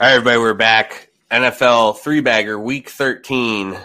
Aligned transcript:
All 0.00 0.06
right, 0.06 0.12
everybody, 0.12 0.38
we're 0.38 0.54
back. 0.54 1.10
NFL 1.28 1.98
three 1.98 2.20
bagger 2.20 2.56
week 2.56 2.88
13. 2.88 3.76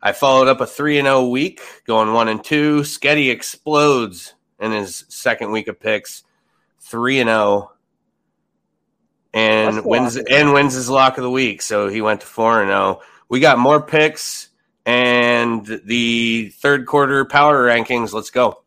I 0.00 0.12
followed 0.12 0.46
up 0.46 0.60
a 0.60 0.66
3 0.66 0.98
and 0.98 1.06
0 1.06 1.26
week, 1.26 1.60
going 1.88 2.12
1 2.12 2.28
and 2.28 2.44
2. 2.44 2.82
Sketti 2.82 3.32
explodes 3.32 4.34
in 4.60 4.70
his 4.70 5.04
second 5.08 5.50
week 5.50 5.66
of 5.66 5.80
picks, 5.80 6.22
3 6.82 7.18
and 7.18 7.28
0. 7.28 7.72
And 9.34 9.84
wins 9.84 10.14
and 10.14 10.52
wins 10.52 10.74
his 10.74 10.88
lock 10.88 11.18
of 11.18 11.24
the 11.24 11.30
week, 11.32 11.60
so 11.62 11.88
he 11.88 12.00
went 12.00 12.20
to 12.20 12.28
4 12.28 12.62
and 12.62 12.70
0. 12.70 13.00
We 13.28 13.40
got 13.40 13.58
more 13.58 13.82
picks 13.82 14.50
and 14.84 15.66
the 15.84 16.50
third 16.60 16.86
quarter 16.86 17.24
power 17.24 17.66
rankings. 17.66 18.12
Let's 18.12 18.30
go. 18.30 18.62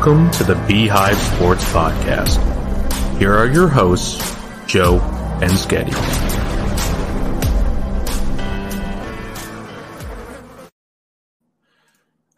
Welcome 0.00 0.30
to 0.30 0.44
the 0.44 0.54
Beehive 0.66 1.18
Sports 1.18 1.62
Podcast. 1.74 2.38
Here 3.18 3.34
are 3.34 3.46
your 3.46 3.68
hosts, 3.68 4.16
Joe 4.66 4.98
and 5.42 5.52
Sketti. 5.52 5.94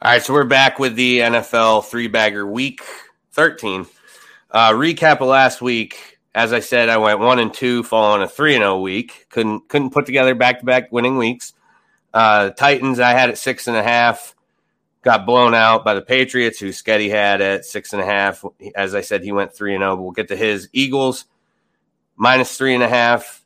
All 0.02 0.10
right, 0.10 0.20
so 0.20 0.32
we're 0.32 0.42
back 0.42 0.80
with 0.80 0.96
the 0.96 1.20
NFL 1.20 1.84
three 1.84 2.08
bagger 2.08 2.44
week 2.44 2.80
13. 3.30 3.86
Uh, 4.50 4.70
recap 4.72 5.20
of 5.20 5.28
last 5.28 5.62
week. 5.62 6.18
As 6.34 6.52
I 6.52 6.58
said, 6.58 6.88
I 6.88 6.96
went 6.96 7.20
one 7.20 7.38
and 7.38 7.54
two, 7.54 7.84
following 7.84 8.22
a 8.22 8.28
three 8.28 8.56
and 8.56 8.62
zero 8.62 8.80
week. 8.80 9.26
Couldn't 9.28 9.68
couldn't 9.68 9.90
put 9.90 10.04
together 10.04 10.34
back 10.34 10.58
to 10.58 10.66
back 10.66 10.90
winning 10.90 11.16
weeks. 11.16 11.52
Uh, 12.12 12.50
Titans, 12.50 12.98
I 12.98 13.12
had 13.12 13.30
at 13.30 13.38
six 13.38 13.68
and 13.68 13.76
a 13.76 13.84
half 13.84 14.34
got 15.02 15.26
blown 15.26 15.54
out 15.54 15.84
by 15.84 15.94
the 15.94 16.02
Patriots, 16.02 16.58
who 16.58 16.68
Sketti 16.68 17.10
had 17.10 17.40
at 17.40 17.64
six 17.64 17.92
and 17.92 18.00
a 18.00 18.04
half. 18.04 18.44
As 18.74 18.94
I 18.94 19.00
said, 19.00 19.22
he 19.22 19.32
went 19.32 19.54
three 19.54 19.74
and 19.74 19.82
zero. 19.82 19.96
We'll 19.96 20.12
get 20.12 20.28
to 20.28 20.36
his 20.36 20.68
Eagles 20.72 21.26
minus 22.16 22.56
three 22.56 22.74
and 22.74 22.82
a 22.82 22.88
half. 22.88 23.44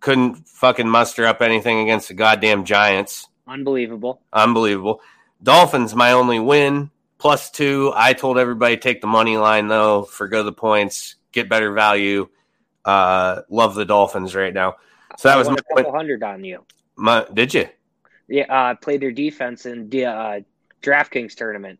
Couldn't 0.00 0.48
fucking 0.48 0.88
muster 0.88 1.26
up 1.26 1.42
anything 1.42 1.80
against 1.80 2.08
the 2.08 2.14
goddamn 2.14 2.64
Giants. 2.64 3.28
Unbelievable. 3.46 4.20
Unbelievable. 4.32 5.00
Dolphins, 5.42 5.94
my 5.94 6.12
only 6.12 6.38
win, 6.38 6.90
plus 7.18 7.50
two. 7.50 7.92
I 7.94 8.12
told 8.12 8.38
everybody 8.38 8.76
take 8.76 9.00
the 9.00 9.06
money 9.06 9.36
line 9.36 9.68
though, 9.68 10.02
forgo 10.04 10.42
the 10.42 10.52
points, 10.52 11.16
get 11.32 11.48
better 11.48 11.72
value. 11.72 12.28
Uh, 12.84 13.42
love 13.48 13.74
the 13.74 13.84
Dolphins 13.84 14.34
right 14.34 14.54
now. 14.54 14.76
So 15.16 15.28
that 15.28 15.36
was 15.36 15.48
my 15.48 15.56
couple 15.56 15.92
hundred 15.92 16.22
on 16.22 16.44
you. 16.44 16.64
My, 16.96 17.26
did 17.32 17.54
you? 17.54 17.68
Yeah, 18.28 18.44
uh, 18.52 18.74
played 18.74 19.00
their 19.00 19.12
defense 19.12 19.66
and 19.66 19.94
uh, 19.94 20.40
DraftKings 20.82 21.34
tournament. 21.34 21.78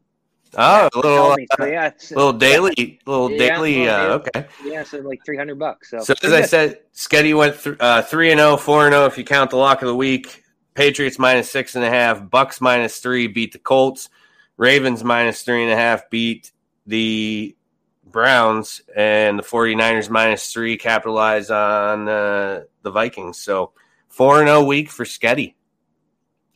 Oh, 0.56 0.88
a 0.94 0.96
little, 0.96 1.36
uh, 1.60 1.66
yeah, 1.66 1.90
little 2.10 2.32
daily, 2.32 3.00
little 3.04 3.30
yeah, 3.30 3.38
daily. 3.38 3.88
Uh, 3.88 4.14
okay. 4.14 4.46
Yeah, 4.64 4.82
so 4.82 4.98
like 5.00 5.20
three 5.24 5.36
hundred 5.36 5.58
bucks. 5.58 5.90
So, 5.90 6.00
so 6.00 6.14
as 6.22 6.32
I 6.32 6.42
said, 6.42 6.80
Sketti 6.94 7.36
went 7.36 7.80
uh, 7.80 8.02
three 8.02 8.30
and 8.30 8.38
0, 8.38 8.56
4 8.56 8.86
and 8.86 8.94
zero 8.94 9.04
if 9.06 9.18
you 9.18 9.24
count 9.24 9.50
the 9.50 9.56
lock 9.56 9.82
of 9.82 9.88
the 9.88 9.94
week. 9.94 10.42
Patriots 10.74 11.18
minus 11.18 11.50
six 11.50 11.74
and 11.74 11.84
a 11.84 11.90
half, 11.90 12.30
Bucks 12.30 12.60
minus 12.60 13.00
three 13.00 13.26
beat 13.26 13.52
the 13.52 13.58
Colts, 13.58 14.08
Ravens 14.56 15.02
minus 15.02 15.42
three 15.42 15.64
and 15.64 15.72
a 15.72 15.76
half 15.76 16.08
beat 16.08 16.52
the 16.86 17.56
Browns, 18.04 18.80
and 18.96 19.38
the 19.38 19.42
49ers 19.42 20.08
minus 20.08 20.52
three 20.52 20.76
capitalize 20.76 21.50
on 21.50 22.08
uh, 22.08 22.62
the 22.82 22.90
Vikings. 22.90 23.38
So 23.38 23.72
four 24.08 24.38
and 24.38 24.48
zero 24.48 24.62
week 24.62 24.88
for 24.88 25.04
Sketti. 25.04 25.54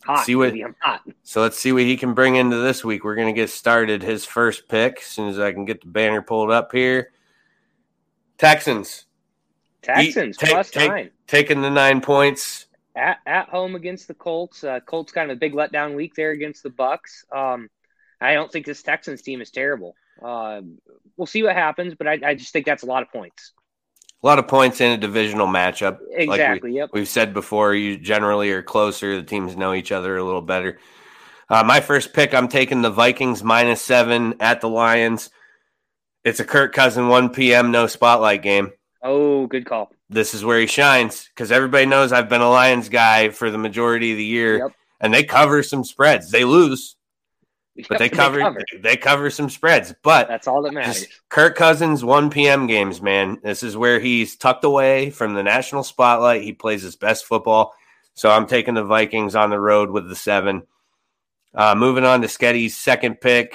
Hot, 0.05 0.25
see 0.25 0.35
what, 0.35 0.53
I'm 0.53 0.75
hot. 0.81 1.03
So 1.23 1.41
let's 1.41 1.59
see 1.59 1.73
what 1.73 1.83
he 1.83 1.97
can 1.97 2.15
bring 2.15 2.37
into 2.37 2.57
this 2.57 2.85
week. 2.85 3.05
We're 3.05 3.15
going 3.15 3.33
to 3.33 3.41
get 3.41 3.51
started. 3.51 4.03
His 4.03 4.25
first 4.25 4.69
pick, 4.69 4.99
as 4.99 5.07
soon 5.07 5.29
as 5.29 5.39
I 5.39 5.53
can 5.53 5.65
get 5.65 5.81
the 5.81 5.89
banner 5.89 6.23
pulled 6.23 6.51
up 6.51 6.73
here. 6.73 7.13
Texans. 8.39 9.07
Texans 9.83 10.37
take, 10.37 10.51
plus 10.51 10.71
take, 10.71 10.91
nine. 10.91 11.11
Taking 11.27 11.63
the 11.63 11.71
nine 11.71 12.01
points. 12.01 12.67
At, 12.97 13.19
at 13.27 13.49
home 13.49 13.75
against 13.75 14.09
the 14.09 14.15
Colts. 14.15 14.65
Uh, 14.65 14.81
Colts 14.81 15.13
kind 15.13 15.31
of 15.31 15.37
a 15.37 15.41
big 15.41 15.55
letdown 15.55 15.95
week 15.95 16.15
there 16.15 16.31
against 16.31 16.63
the 16.63 16.71
Bucks. 16.71 17.25
Um, 17.35 17.69
I 18.21 18.35
don't 18.35 18.51
think 18.51 18.67
this 18.67 18.83
Texans 18.83 19.23
team 19.23 19.41
is 19.41 19.51
terrible. 19.51 19.95
Uh, 20.23 20.63
we'll 21.17 21.27
see 21.27 21.43
what 21.43 21.55
happens, 21.55 21.95
but 21.95 22.07
I, 22.07 22.19
I 22.25 22.35
just 22.35 22.53
think 22.53 22.67
that's 22.67 22.83
a 22.83 22.87
lot 22.87 23.03
of 23.03 23.11
points 23.11 23.53
a 24.23 24.27
lot 24.27 24.39
of 24.39 24.47
points 24.47 24.81
in 24.81 24.93
a 24.93 24.97
divisional 24.97 25.47
matchup. 25.49 25.99
Exactly. 26.11 26.27
Like 26.27 26.63
we, 26.63 26.77
yep. 26.77 26.91
We've 26.93 27.09
said 27.09 27.35
before, 27.35 27.75
you 27.75 27.99
generally 27.99 28.51
are 28.53 28.63
closer. 28.63 29.17
The 29.17 29.23
teams 29.23 29.57
know 29.57 29.75
each 29.75 29.91
other 29.91 30.17
a 30.17 30.25
little 30.25 30.43
better. 30.43 30.79
Uh, 31.49 31.65
my 31.65 31.81
first 31.81 32.13
pick, 32.13 32.33
I'm 32.33 32.49
taking 32.49 32.83
the 32.83 32.91
Vikings 32.91 33.43
minus 33.43 33.83
seven 33.83 34.35
at 34.41 34.61
the 34.61 34.69
Lions. 34.69 35.31
It's 36.25 36.41
a 36.41 36.45
Kirk 36.45 36.73
Cousin 36.73 37.09
1 37.09 37.31
p.m. 37.31 37.73
no 37.73 37.89
spotlight 37.89 38.43
game. 38.43 38.71
Oh, 39.03 39.49
good 39.49 39.67
call. 39.67 39.91
This 40.09 40.35
is 40.35 40.45
where 40.45 40.61
he 40.61 40.67
shines 40.67 41.29
because 41.29 41.51
everybody 41.51 41.87
knows 41.87 42.13
I've 42.13 42.29
been 42.29 42.41
a 42.41 42.49
Lions 42.49 42.89
guy 42.89 43.31
for 43.31 43.51
the 43.51 43.59
majority 43.59 44.13
of 44.13 44.19
the 44.19 44.25
year, 44.25 44.59
yep. 44.59 44.73
and 45.01 45.13
they 45.13 45.25
cover 45.25 45.63
some 45.63 45.83
spreads. 45.83 46.31
They 46.31 46.45
lose, 46.45 46.97
but 47.89 47.99
they 47.99 48.09
cover, 48.09 48.39
they 48.39 48.43
cover, 48.43 48.61
they 48.83 48.97
cover 48.97 49.31
some 49.31 49.49
spreads. 49.49 49.95
But 50.03 50.29
that's 50.29 50.47
all 50.47 50.63
that 50.63 50.75
matters. 50.75 51.07
Kirk 51.29 51.57
Cousins 51.57 52.05
1 52.05 52.31
p.m. 52.31 52.67
games, 52.67 53.01
man. 53.01 53.39
This 53.43 53.63
is 53.63 53.77
where 53.77 53.99
he's 53.99 54.37
tucked 54.37 54.65
away 54.65 55.11
from 55.11 55.35
the 55.35 55.43
national 55.43 55.83
spotlight. 55.83 56.43
He 56.43 56.53
plays 56.53 56.83
his 56.83 56.97
best 56.97 57.25
football. 57.25 57.75
So 58.15 58.31
I'm 58.31 58.47
taking 58.47 58.75
the 58.75 58.85
Vikings 58.85 59.35
on 59.35 59.51
the 59.51 59.59
road 59.59 59.91
with 59.91 60.09
the 60.09 60.17
seven. 60.17 60.63
Uh, 61.55 61.75
moving 61.75 62.05
on 62.05 62.23
to 62.23 62.29
Sketti's 62.29 62.77
second 62.77 63.21
pick, 63.21 63.55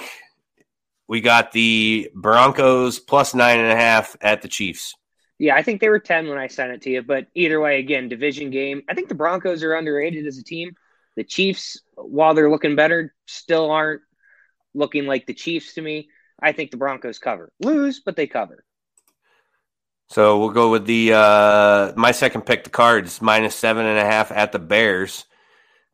we 1.08 1.22
got 1.22 1.52
the 1.52 2.12
Broncos 2.14 3.00
plus 3.00 3.34
nine 3.34 3.60
and 3.60 3.72
a 3.72 3.76
half 3.76 4.16
at 4.22 4.42
the 4.42 4.48
Chiefs. 4.48 4.96
Yeah, 5.40 5.56
I 5.56 5.62
think 5.62 5.82
they 5.82 5.90
were 5.90 6.00
10 6.00 6.28
when 6.28 6.38
I 6.38 6.48
sent 6.48 6.72
it 6.72 6.82
to 6.84 6.90
you. 6.90 7.02
But 7.02 7.28
either 7.36 7.60
way, 7.60 7.80
again, 7.80 8.10
division 8.10 8.50
game. 8.50 8.82
I 8.90 8.94
think 8.94 9.08
the 9.08 9.16
Broncos 9.16 9.64
are 9.64 9.76
underrated 9.76 10.26
as 10.26 10.38
a 10.38 10.44
team. 10.44 10.76
The 11.16 11.24
Chiefs, 11.24 11.82
while 11.96 12.34
they're 12.34 12.50
looking 12.50 12.76
better, 12.76 13.14
still 13.26 13.72
aren't 13.72 14.02
looking 14.78 15.06
like 15.06 15.26
the 15.26 15.34
Chiefs 15.34 15.74
to 15.74 15.82
me. 15.82 16.10
I 16.42 16.52
think 16.52 16.72
the 16.72 16.78
Broncos 16.78 17.20
cover. 17.20 17.52
Lose, 17.60 18.00
but 18.00 18.16
they 18.16 18.28
cover. 18.28 18.64
So 20.10 20.40
we'll 20.40 20.52
go 20.52 20.72
with 20.72 20.86
the 20.86 21.14
uh 21.14 21.94
my 21.98 22.12
second 22.12 22.44
pick, 22.44 22.64
the 22.64 22.70
Cards, 22.70 23.22
minus 23.22 23.56
seven 23.56 23.86
and 23.86 24.00
a 24.00 24.06
half 24.06 24.32
at 24.32 24.52
the 24.52 24.60
Bears. 24.60 25.26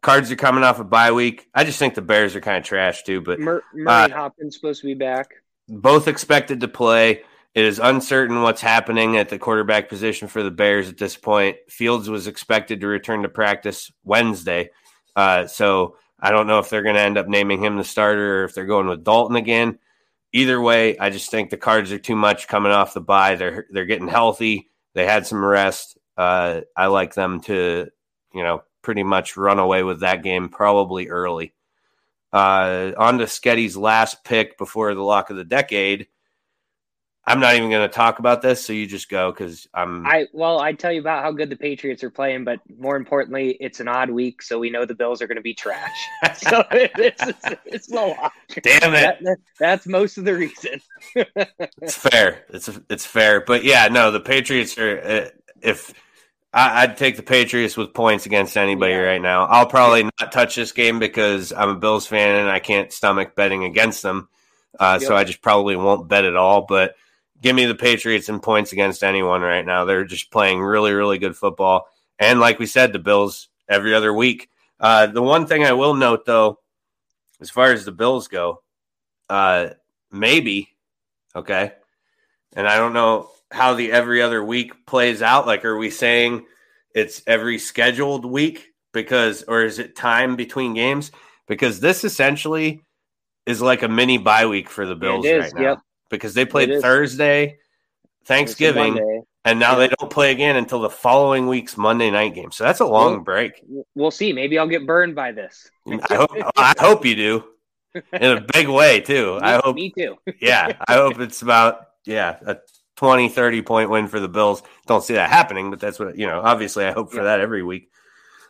Cards 0.01 0.31
are 0.31 0.35
coming 0.35 0.63
off 0.63 0.79
a 0.79 0.83
bye 0.83 1.13
week. 1.13 1.47
I 1.55 1.63
just 1.63 1.79
think 1.79 1.95
the 1.95 2.01
Bears 2.01 2.35
are 2.35 2.41
kind 2.41 2.57
of 2.57 2.63
trash 2.63 3.03
too. 3.03 3.21
But 3.21 3.39
Mur- 3.39 3.63
Murray 3.73 4.11
uh, 4.11 4.15
Hopkins 4.15 4.55
supposed 4.55 4.81
to 4.81 4.87
be 4.87 4.93
back. 4.93 5.29
Both 5.67 6.07
expected 6.07 6.59
to 6.59 6.67
play. 6.67 7.23
It 7.55 7.65
is 7.65 7.79
uncertain 7.79 8.41
what's 8.41 8.61
happening 8.61 9.17
at 9.17 9.29
the 9.29 9.39
quarterback 9.39 9.87
position 9.87 10.27
for 10.27 10.43
the 10.43 10.51
Bears 10.51 10.89
at 10.89 10.97
this 10.97 11.15
point. 11.15 11.57
Fields 11.69 12.09
was 12.09 12.27
expected 12.27 12.81
to 12.81 12.87
return 12.87 13.21
to 13.21 13.29
practice 13.29 13.91
Wednesday. 14.03 14.71
Uh, 15.15 15.45
so 15.47 15.95
I 16.23 16.31
don't 16.31 16.47
know 16.47 16.59
if 16.59 16.69
they're 16.69 16.83
going 16.83 16.95
to 16.95 17.01
end 17.01 17.17
up 17.17 17.27
naming 17.27 17.61
him 17.61 17.75
the 17.75 17.83
starter 17.83 18.39
or 18.39 18.43
if 18.45 18.55
they're 18.55 18.65
going 18.65 18.87
with 18.87 19.03
Dalton 19.03 19.35
again. 19.35 19.77
Either 20.31 20.59
way, 20.61 20.97
I 20.97 21.09
just 21.09 21.29
think 21.29 21.49
the 21.49 21.57
Cards 21.57 21.91
are 21.91 21.99
too 21.99 22.15
much 22.15 22.47
coming 22.47 22.71
off 22.71 22.93
the 22.93 23.01
bye. 23.01 23.35
They're 23.35 23.67
they're 23.69 23.85
getting 23.85 24.07
healthy. 24.07 24.71
They 24.93 25.05
had 25.05 25.27
some 25.27 25.43
rest. 25.43 25.97
Uh, 26.17 26.61
I 26.77 26.87
like 26.87 27.13
them 27.13 27.41
to, 27.41 27.89
you 28.33 28.41
know, 28.41 28.63
pretty 28.81 29.03
much 29.03 29.35
run 29.35 29.59
away 29.59 29.83
with 29.83 29.99
that 29.99 30.23
game 30.23 30.47
probably 30.47 31.09
early. 31.09 31.53
Uh, 32.31 32.93
on 32.97 33.17
to 33.17 33.25
Sketti's 33.25 33.75
last 33.75 34.23
pick 34.23 34.57
before 34.57 34.95
the 34.95 35.03
lock 35.03 35.29
of 35.29 35.35
the 35.35 35.43
decade. 35.43 36.07
I'm 37.25 37.39
not 37.39 37.55
even 37.55 37.69
going 37.69 37.87
to 37.87 37.93
talk 37.93 38.19
about 38.19 38.41
this, 38.41 38.65
so 38.65 38.73
you 38.73 38.85
just 38.85 39.07
go 39.07 39.31
because 39.31 39.65
I'm. 39.73 40.05
I 40.05 40.27
well, 40.33 40.59
I 40.59 40.73
tell 40.73 40.91
you 40.91 40.99
about 40.99 41.23
how 41.23 41.31
good 41.31 41.49
the 41.49 41.55
Patriots 41.55 42.03
are 42.03 42.09
playing, 42.09 42.43
but 42.43 42.59
more 42.77 42.97
importantly, 42.97 43.55
it's 43.61 43.79
an 43.79 43.87
odd 43.87 44.09
week, 44.09 44.41
so 44.41 44.59
we 44.59 44.69
know 44.69 44.85
the 44.85 44.93
Bills 44.93 45.21
are 45.21 45.27
going 45.27 45.37
to 45.37 45.41
be 45.41 45.53
trash. 45.53 46.09
so 46.35 46.65
it's, 46.71 47.25
it's, 47.25 47.45
it's. 47.65 47.87
Damn 47.87 48.93
it! 48.93 49.23
That, 49.23 49.37
that's 49.57 49.87
most 49.87 50.17
of 50.17 50.25
the 50.25 50.35
reason. 50.35 50.81
it's 51.15 51.95
fair. 51.95 52.43
It's 52.49 52.69
it's 52.89 53.05
fair, 53.05 53.39
but 53.39 53.63
yeah, 53.63 53.87
no, 53.87 54.11
the 54.11 54.19
Patriots 54.19 54.77
are. 54.77 54.99
Uh, 54.99 55.29
if 55.61 55.93
I, 56.53 56.85
would 56.85 56.97
take 56.97 57.15
the 57.15 57.23
Patriots 57.23 57.77
with 57.77 57.93
points 57.93 58.25
against 58.25 58.57
anybody 58.57 58.91
yeah. 58.91 58.99
right 58.99 59.21
now, 59.21 59.45
I'll 59.45 59.65
probably 59.65 60.03
not 60.03 60.33
touch 60.33 60.55
this 60.55 60.73
game 60.73 60.99
because 60.99 61.53
I'm 61.53 61.69
a 61.69 61.75
Bills 61.75 62.05
fan 62.05 62.35
and 62.35 62.49
I 62.49 62.59
can't 62.59 62.91
stomach 62.91 63.33
betting 63.33 63.63
against 63.63 64.03
them. 64.03 64.27
Uh, 64.77 64.97
yep. 64.99 65.07
So 65.07 65.15
I 65.15 65.23
just 65.23 65.41
probably 65.41 65.77
won't 65.77 66.09
bet 66.09 66.25
at 66.25 66.35
all, 66.35 66.65
but 66.67 66.95
give 67.43 67.55
me 67.55 67.65
the 67.65 67.75
Patriots 67.75 68.29
in 68.29 68.39
points 68.39 68.71
against 68.71 69.03
anyone 69.03 69.41
right 69.41 69.65
now. 69.65 69.85
They're 69.85 70.05
just 70.05 70.31
playing 70.31 70.61
really, 70.61 70.93
really 70.93 71.19
good 71.19 71.35
football. 71.35 71.87
And 72.17 72.39
like 72.39 72.57
we 72.57 72.65
said, 72.65 72.93
the 72.93 72.99
Bills 72.99 73.49
every 73.69 73.93
other 73.93 74.13
week. 74.13 74.49
Uh, 74.79 75.07
the 75.07 75.21
one 75.21 75.45
thing 75.45 75.63
I 75.63 75.73
will 75.73 75.93
note, 75.93 76.25
though, 76.25 76.59
as 77.41 77.49
far 77.49 77.71
as 77.71 77.85
the 77.85 77.91
Bills 77.91 78.29
go, 78.29 78.63
uh, 79.29 79.69
maybe. 80.11 80.69
Okay. 81.35 81.73
And 82.55 82.67
I 82.67 82.77
don't 82.77 82.93
know 82.93 83.29
how 83.51 83.73
the 83.73 83.91
every 83.91 84.21
other 84.21 84.43
week 84.43 84.85
plays 84.85 85.21
out. 85.21 85.45
Like, 85.45 85.65
are 85.65 85.77
we 85.77 85.89
saying 85.89 86.45
it's 86.95 87.21
every 87.27 87.59
scheduled 87.59 88.25
week 88.25 88.69
because, 88.93 89.43
or 89.43 89.63
is 89.63 89.79
it 89.79 89.95
time 89.95 90.35
between 90.35 90.73
games? 90.73 91.11
Because 91.47 91.81
this 91.81 92.05
essentially 92.05 92.83
is 93.45 93.61
like 93.61 93.83
a 93.83 93.89
mini 93.89 94.17
bye 94.17 94.45
week 94.45 94.69
for 94.69 94.85
the 94.85 94.95
Bills 94.95 95.25
right 95.25 95.53
now. 95.55 95.61
yep. 95.61 95.79
Because 96.13 96.33
they 96.35 96.45
played 96.45 96.79
Thursday, 96.79 97.57
Thanksgiving, 98.25 99.23
and 99.45 99.59
now 99.59 99.71
Yeah. 99.73 99.79
they 99.87 99.95
don't 99.99 100.11
play 100.11 100.31
again 100.31 100.55
until 100.55 100.79
the 100.79 100.89
following 100.89 101.47
week's 101.47 101.75
Monday 101.75 102.11
night 102.11 102.35
game. 102.35 102.51
So 102.51 102.63
that's 102.63 102.79
a 102.79 102.85
long 102.85 103.13
Well, 103.13 103.21
break. 103.21 103.53
We'll 103.95 104.11
see. 104.11 104.31
Maybe 104.31 104.57
I'll 104.59 104.67
get 104.67 104.85
burned 104.85 105.15
by 105.15 105.31
this. 105.31 105.69
I 105.87 106.15
hope, 106.15 106.31
I 106.55 106.73
hope 106.79 107.05
you 107.05 107.15
do 107.15 107.43
in 108.13 108.37
a 108.37 108.41
big 108.53 108.67
way 108.67 109.01
too. 109.01 109.39
I 109.41 109.59
hope 109.63 109.75
Me 109.75 109.91
too. 109.91 110.17
yeah, 110.39 110.77
I 110.87 110.93
hope 110.93 111.19
it's 111.19 111.41
about 111.41 111.87
yeah, 112.05 112.37
a 112.45 112.57
20 112.95 113.29
30 113.29 113.61
point 113.63 113.89
win 113.89 114.07
for 114.07 114.19
the 114.19 114.27
Bills. 114.29 114.61
Don't 114.85 115.03
see 115.03 115.15
that 115.15 115.29
happening, 115.31 115.71
but 115.71 115.79
that's 115.79 115.97
what, 115.99 116.15
you 116.17 116.27
know, 116.27 116.41
obviously 116.41 116.85
I 116.85 116.91
hope 116.91 117.11
for 117.11 117.17
Yeah. 117.17 117.23
that 117.23 117.39
every 117.39 117.63
week. 117.63 117.89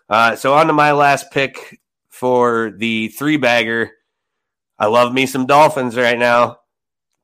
Uh, 0.10 0.36
so 0.36 0.54
on 0.54 0.68
to 0.68 0.74
my 0.74 0.92
last 0.92 1.31
pick 1.31 1.80
for 2.10 2.71
the 2.75 3.07
three 3.07 3.38
bagger. 3.38 3.92
I 4.77 4.88
love 4.88 5.13
me 5.13 5.25
some 5.27 5.45
Dolphins 5.45 5.95
right 5.95 6.18
now. 6.19 6.57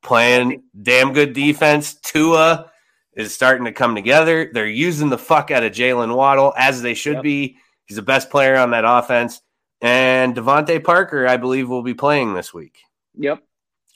Playing 0.02 0.64
damn 0.82 1.14
good 1.14 1.34
defense. 1.34 1.96
Tua 1.96 2.72
is 3.16 3.34
starting 3.34 3.66
to 3.66 3.72
come 3.72 3.96
together. 3.96 4.50
They're 4.54 4.66
using 4.68 5.10
the 5.10 5.18
fuck 5.18 5.52
out 5.52 5.64
of 5.64 5.74
Jaylen 5.74 6.16
Waddle 6.16 6.54
as 6.58 6.82
they 6.82 6.94
should 6.94 7.16
Yep. 7.16 7.24
be. 7.24 7.58
He's 7.86 7.98
the 7.98 8.02
best 8.02 8.30
player 8.30 8.56
on 8.56 8.72
that 8.72 8.86
offense. 8.86 9.42
And 9.82 10.36
DeVante 10.36 10.84
Parker, 10.84 11.28
I 11.28 11.38
believe, 11.38 11.70
will 11.70 11.84
be 11.84 11.94
playing 11.94 12.34
this 12.34 12.54
week 12.54 12.80
Yep. 13.18 13.42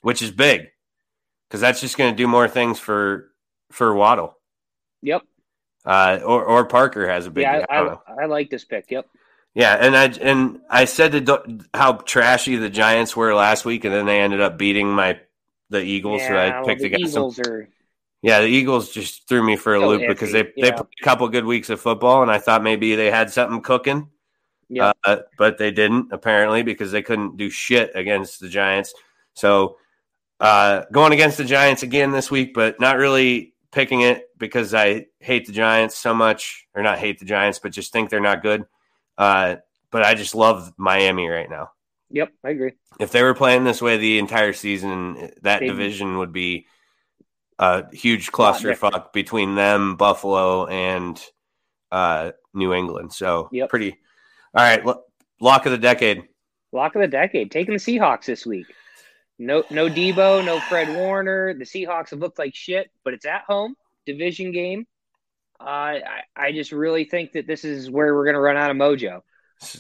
which 0.02 0.22
is 0.22 0.32
big 0.32 0.68
because 1.48 1.62
that's 1.62 1.80
just 1.82 1.98
going 1.98 2.12
to 2.14 2.18
do 2.18 2.28
more 2.28 2.48
things 2.48 2.80
for 2.80 3.32
for 3.72 3.94
Waddle. 3.94 4.38
Yep. 5.02 5.24
Uh, 5.86 6.20
or 6.26 6.44
or 6.46 6.66
Parker 6.66 7.08
has 7.08 7.26
a 7.28 7.32
big. 7.32 7.44
yeah. 7.44 7.66
I 7.70 7.78
I. 7.80 7.98
I, 8.24 8.26
like 8.26 8.50
this 8.50 8.64
pick. 8.66 8.90
Yep. 8.90 9.08
Yeah, 9.54 9.74
and 9.76 9.96
I 9.96 10.06
and 10.22 10.62
I 10.70 10.86
said 10.86 11.28
how 11.74 11.94
trashy 11.94 12.56
the 12.56 12.70
Giants 12.70 13.16
were 13.16 13.36
last 13.36 13.66
week, 13.66 13.84
and 13.84 13.94
then 13.94 14.06
they 14.06 14.20
ended 14.22 14.42
up 14.42 14.58
beating 14.58 14.90
my 14.90 15.20
the 15.74 15.84
Eagles, 15.84 16.22
who 16.22 16.34
yeah, 16.34 16.42
I 16.42 16.50
well, 16.50 16.66
picked 16.66 16.82
the 16.82 16.88
against 16.88 17.14
them. 17.16 17.32
Are. 17.46 17.68
Yeah, 18.22 18.42
the 18.42 18.48
Eagles 18.48 18.92
just 18.92 19.28
threw 19.28 19.44
me 19.44 19.58
for 19.58 19.76
a 19.76 19.80
So 19.80 19.88
loop 19.90 20.08
because 20.08 20.32
they 20.32 20.44
iffy, 20.44 20.56
they 20.56 20.68
yeah. 20.68 20.72
played 20.76 20.88
a 21.02 21.04
couple 21.04 21.28
good 21.28 21.46
weeks 21.46 21.70
of 21.70 21.82
football, 21.82 22.22
and 22.22 22.32
I 22.32 22.38
thought 22.38 22.64
maybe 22.64 22.96
they 22.96 23.12
had 23.12 23.32
something 23.32 23.62
cooking. 23.62 24.10
Yeah. 24.70 24.94
Uh, 25.04 25.18
but 25.38 25.58
they 25.58 25.72
didn't 25.72 26.14
apparently 26.14 26.64
because 26.64 26.92
they 26.92 27.02
couldn't 27.02 27.38
do 27.38 27.50
shit 27.50 27.92
against 27.96 28.40
the 28.40 28.50
Giants. 28.50 28.94
So 29.34 29.78
uh, 30.40 30.84
going 30.92 31.12
against 31.12 31.38
the 31.38 31.46
Giants 31.46 31.84
again 31.84 32.12
this 32.12 32.32
week, 32.32 32.54
but 32.54 32.80
not 32.80 32.98
really 32.98 33.54
picking 33.72 34.02
it 34.02 34.30
because 34.38 34.74
I 34.74 35.08
hate 35.20 35.46
the 35.46 35.52
Giants 35.52 35.98
so 35.98 36.14
much, 36.14 36.68
or 36.74 36.82
not 36.82 37.00
hate 37.00 37.20
the 37.20 37.26
Giants, 37.26 37.60
but 37.60 37.72
just 37.72 37.92
think 37.92 38.10
they're 38.10 38.20
not 38.20 38.42
good. 38.42 38.66
Uh, 39.18 39.58
but 39.92 40.04
I 40.04 40.16
just 40.16 40.34
love 40.34 40.74
Miami 40.78 41.28
right 41.28 41.50
now. 41.50 41.72
Yep. 42.14 42.32
I 42.46 42.50
agree. 42.52 42.72
If 43.00 43.12
they 43.12 43.22
were 43.24 43.34
playing 43.34 43.64
this 43.66 43.82
way 43.82 43.98
the 43.98 44.20
entire 44.20 44.54
season, 44.54 45.32
that 45.42 45.60
They'd- 45.60 45.68
division 45.68 46.18
would 46.20 46.32
be 46.32 46.68
a 47.60 47.84
huge 47.94 48.32
clusterfuck 48.32 49.12
between 49.14 49.56
them, 49.56 49.96
Buffalo, 49.96 50.66
and 50.68 51.22
uh, 51.92 52.32
New 52.54 52.74
England. 52.74 53.12
So 53.14 53.50
Yep. 53.52 53.70
pretty. 53.70 53.92
All 54.56 54.64
right, 54.64 54.84
lo- 54.86 55.04
lock 55.42 55.66
of 55.66 55.72
the 55.72 55.78
decade. 55.78 56.24
Lock 56.72 56.96
of 56.96 57.02
the 57.02 57.08
decade. 57.08 57.52
Taking 57.52 57.74
the 57.74 57.80
Seahawks 57.80 58.26
this 58.26 58.46
week. 58.46 58.68
No, 59.40 59.64
no 59.72 59.90
Deebo, 59.90 60.46
no 60.46 60.60
Fred 60.60 60.96
Warner. 60.96 61.54
The 61.54 61.66
Seahawks 61.66 62.12
have 62.12 62.20
looked 62.20 62.38
like 62.40 62.56
shit, 62.56 62.90
but 63.04 63.14
it's 63.14 63.26
at 63.26 63.42
home, 63.48 63.76
division 64.06 64.52
game. 64.52 64.86
Uh, 65.60 65.64
I, 65.64 66.22
I 66.36 66.52
just 66.52 66.72
really 66.72 67.06
think 67.06 67.32
that 67.34 67.48
this 67.48 67.64
is 67.64 67.90
where 67.90 68.14
we're 68.16 68.26
going 68.26 68.36
to 68.36 68.40
run 68.40 68.58
out 68.58 68.70
of 68.72 68.78
mojo. 68.78 69.22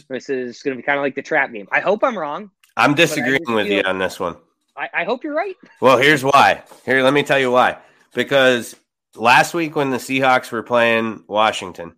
This 0.09 0.29
is 0.29 0.61
going 0.63 0.75
to 0.75 0.81
be 0.81 0.85
kind 0.85 0.97
of 0.97 1.03
like 1.03 1.15
the 1.15 1.21
trap 1.21 1.51
game. 1.51 1.67
I 1.71 1.79
hope 1.79 2.03
I'm 2.03 2.17
wrong. 2.17 2.49
I'm 2.75 2.93
disagreeing 2.95 3.41
with 3.49 3.67
you 3.67 3.81
on 3.83 3.99
this 3.99 4.19
one. 4.19 4.35
I, 4.75 4.89
I 4.93 5.03
hope 5.03 5.23
you're 5.23 5.35
right. 5.35 5.55
Well, 5.81 5.97
here's 5.97 6.23
why. 6.23 6.63
Here, 6.85 7.03
let 7.03 7.13
me 7.13 7.23
tell 7.23 7.37
you 7.39 7.51
why. 7.51 7.77
Because 8.13 8.75
last 9.15 9.53
week 9.53 9.75
when 9.75 9.91
the 9.91 9.97
Seahawks 9.97 10.51
were 10.51 10.63
playing 10.63 11.23
Washington, 11.27 11.95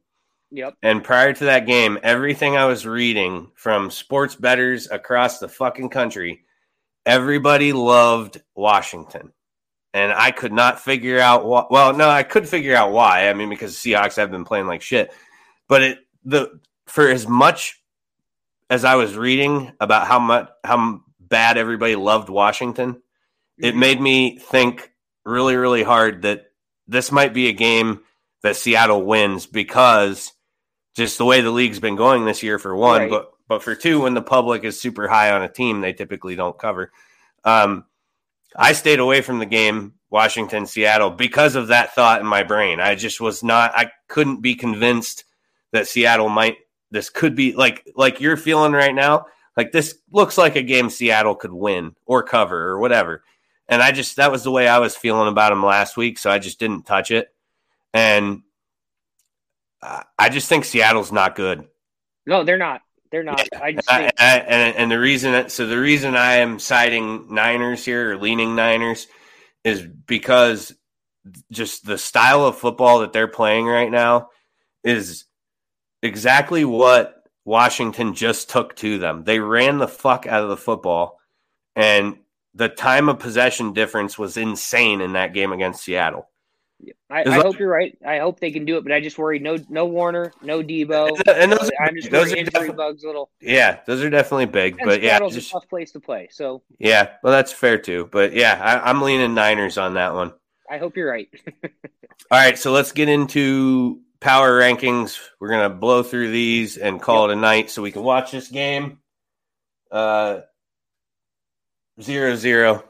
Yep. 0.52 0.76
and 0.84 1.04
prior 1.04 1.34
to 1.34 1.46
that 1.46 1.66
game, 1.66 1.98
everything 2.04 2.56
I 2.58 2.66
was 2.66 2.86
reading 2.86 3.52
from 3.56 3.90
sports 3.92 4.36
betters 4.36 4.90
across 4.90 5.40
the 5.40 5.48
fucking 5.48 5.90
country, 5.90 6.44
everybody 7.06 7.72
loved 7.74 8.42
Washington. 8.56 9.32
And 9.94 10.12
I 10.12 10.32
could 10.32 10.52
not 10.52 10.82
figure 10.82 11.20
out 11.20 11.46
why. 11.46 11.66
Well, 11.70 11.96
no, 11.96 12.10
I 12.10 12.24
could 12.24 12.50
figure 12.50 12.76
out 12.76 12.92
why. 12.92 13.30
I 13.30 13.34
mean, 13.34 13.50
because 13.50 13.82
the 13.82 13.94
Seahawks 13.94 14.18
have 14.18 14.30
been 14.30 14.44
playing 14.44 14.68
like 14.68 14.82
shit. 14.82 15.14
But 15.70 15.82
it 15.84 16.00
the 16.26 16.60
for 16.88 17.08
as 17.10 17.28
much 17.28 17.82
as 18.70 18.84
I 18.86 18.96
was 18.96 19.16
reading 19.16 19.72
about 19.80 20.08
how 20.08 20.20
much 20.20 20.50
how 20.64 21.02
bad 21.20 21.58
everybody 21.58 21.96
loved 21.96 22.30
Washington, 22.30 23.02
it 23.58 23.76
Mhm. 23.76 23.80
made 23.80 24.02
me 24.02 24.38
think 24.40 24.92
really, 25.24 25.56
really 25.56 25.84
hard 25.84 26.22
that 26.24 26.52
this 26.88 27.12
might 27.12 27.34
be 27.34 27.48
a 27.48 27.54
game 27.54 28.02
that 28.44 28.56
Seattle 28.56 29.04
wins 29.04 29.46
because 29.48 30.34
just 30.96 31.18
the 31.18 31.26
way 31.26 31.42
the 31.42 31.52
league's 31.52 31.80
been 31.80 31.96
going 31.96 32.26
this 32.26 32.44
year 32.44 32.60
for 32.60 32.76
one, 32.76 33.02
Right. 33.02 33.10
but 33.10 33.32
but 33.48 33.62
for 33.62 33.76
two, 33.76 34.02
when 34.02 34.16
the 34.16 34.24
public 34.24 34.64
is 34.64 34.82
super 34.82 35.08
high 35.08 35.30
on 35.32 35.44
a 35.44 35.48
team, 35.48 35.82
they 35.82 35.94
typically 35.94 36.36
don't 36.36 36.58
cover. 36.58 36.92
Um, 37.44 37.86
I 38.56 38.72
stayed 38.74 39.00
away 39.00 39.22
from 39.22 39.38
the 39.38 39.46
game 39.46 39.94
Washington 40.10 40.66
Seattle 40.66 41.12
because 41.12 41.56
of 41.56 41.68
that 41.68 41.94
thought 41.94 42.22
in 42.22 42.26
my 42.26 42.42
brain. 42.42 42.80
I 42.80 42.96
just 42.96 43.22
was 43.22 43.44
not. 43.44 43.72
I 43.78 43.92
couldn't 44.08 44.42
be 44.42 44.56
convinced 44.56 45.26
that 45.74 45.88
Seattle 45.88 46.30
might. 46.30 46.58
This 46.96 47.10
could 47.10 47.36
be 47.36 47.52
like 47.52 47.92
like 47.98 48.22
you're 48.22 48.38
feeling 48.38 48.72
right 48.72 48.96
now. 48.96 49.26
Like 49.58 49.74
this 49.74 50.00
looks 50.12 50.38
like 50.38 50.56
a 50.56 50.64
game 50.64 50.90
Seattle 50.90 51.36
could 51.36 51.52
win 51.52 51.94
or 52.06 52.24
cover 52.24 52.70
or 52.70 52.80
whatever. 52.80 53.22
And 53.68 53.82
I 53.82 53.92
just 53.92 54.16
that 54.16 54.32
was 54.32 54.46
the 54.46 54.52
way 54.52 54.70
I 54.70 54.80
was 54.80 54.96
feeling 54.96 55.28
about 55.28 55.50
them 55.50 55.66
last 55.66 55.98
week, 55.98 56.18
so 56.18 56.32
I 56.32 56.40
just 56.40 56.58
didn't 56.58 56.84
touch 56.84 57.12
it. 57.12 57.28
And 57.94 58.44
uh, 59.82 60.04
I 60.18 60.30
just 60.30 60.48
think 60.48 60.64
Seattle's 60.64 61.12
not 61.12 61.36
good. 61.36 61.68
No, 62.26 62.46
they're 62.46 62.58
not. 62.58 62.82
They're 63.12 63.24
not. 63.24 63.46
I 63.62 63.74
just 63.74 63.90
think 63.90 64.14
I, 64.18 64.40
and, 64.40 64.78
and 64.78 64.92
the 64.92 65.00
reason 65.00 65.50
so 65.50 65.68
the 65.68 65.78
reason 65.78 66.16
I 66.16 66.36
am 66.36 66.60
citing 66.60 67.34
Niners 67.34 67.84
here 67.84 68.14
or 68.14 68.18
leaning 68.18 68.56
Niners 68.56 69.08
is 69.66 69.82
because 69.82 70.74
just 71.52 71.86
the 71.86 71.98
style 71.98 72.46
of 72.46 72.58
football 72.58 73.00
that 73.00 73.12
they're 73.12 73.28
playing 73.28 73.66
right 73.66 73.92
now 73.92 74.30
is 74.84 75.26
exactly 76.06 76.64
what 76.64 77.24
Washington 77.44 78.14
just 78.14 78.50
took 78.50 78.76
to 78.78 78.98
them. 78.98 79.24
They 79.24 79.40
ran 79.40 79.78
the 79.78 79.88
fuck 79.88 80.26
out 80.28 80.44
of 80.44 80.50
the 80.50 80.58
football, 80.58 81.20
and 81.76 82.18
the 82.54 82.70
time 82.70 83.10
of 83.10 83.20
possession 83.20 83.74
difference 83.74 84.18
was 84.18 84.38
insane 84.38 85.02
in 85.02 85.14
that 85.14 85.34
game 85.34 85.52
against 85.52 85.84
Seattle. 85.84 86.30
I, 87.10 87.22
I 87.22 87.24
like- 87.24 87.42
hope 87.44 87.58
you're 87.60 87.70
right. 87.70 87.98
I 88.06 88.20
hope 88.20 88.40
they 88.40 88.52
can 88.52 88.66
do 88.66 88.78
it, 88.78 88.84
but 88.84 88.92
I 88.92 89.00
just 89.00 89.18
worry 89.18 89.40
no 89.40 89.58
no 89.70 89.86
Warner, 89.86 90.34
no 90.42 90.62
Deebo. 90.62 91.10
And, 91.28 91.28
and 91.30 91.52
those, 91.52 91.70
are, 91.70 91.86
I'm 91.86 91.96
just 91.96 92.12
those 92.12 92.34
are 92.34 92.36
injury 92.36 92.68
defi- 92.68 92.74
bugs 92.74 93.04
little. 93.04 93.30
yeah, 93.42 93.80
those 93.86 94.04
are 94.04 94.10
definitely 94.10 94.48
big, 94.48 94.78
And 94.80 94.86
but 94.90 95.02
yeah, 95.02 95.12
Seattle's 95.12 95.36
just 95.36 95.50
a 95.50 95.54
tough 95.54 95.70
place 95.70 95.92
to 95.94 96.00
play, 96.00 96.28
so 96.32 96.64
yeah, 96.80 97.14
well 97.24 97.32
that's 97.32 97.52
fair 97.54 97.78
too. 97.78 98.10
But 98.12 98.34
yeah, 98.34 98.60
I, 98.62 98.90
I'm 98.90 99.02
leaning 99.02 99.34
Niners 99.34 99.78
on 99.78 99.94
that 99.94 100.14
one. 100.14 100.34
I 100.70 100.78
hope 100.78 100.98
you're 100.98 101.10
right. 101.10 101.30
All 101.64 102.40
right, 102.40 102.58
so 102.58 102.72
let's 102.72 102.92
get 102.92 103.08
into 103.08 104.02
power 104.26 104.60
rankings. 104.60 105.20
We're 105.40 105.50
gonna 105.50 105.70
blow 105.70 106.02
through 106.02 106.32
these 106.32 106.78
and 106.78 107.00
call 107.00 107.30
it 107.30 107.34
a 107.34 107.36
night 107.36 107.70
so 107.70 107.84
we 107.84 107.92
can 107.92 108.02
watch 108.04 108.32
this 108.32 108.48
game. 108.50 108.98
Uh, 109.92 110.40
zero 112.02 112.36
zero, 112.36 112.74
in 112.74 112.82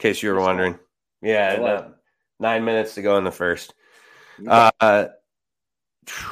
case 0.00 0.22
you 0.22 0.34
were 0.34 0.40
wondering. 0.40 0.76
Yeah, 1.22 1.56
no, 1.56 1.92
nine 2.40 2.64
minutes 2.64 2.96
to 2.96 3.02
go 3.02 3.16
in 3.16 3.22
the 3.24 3.30
first. 3.30 3.74
Uh, 4.46 5.06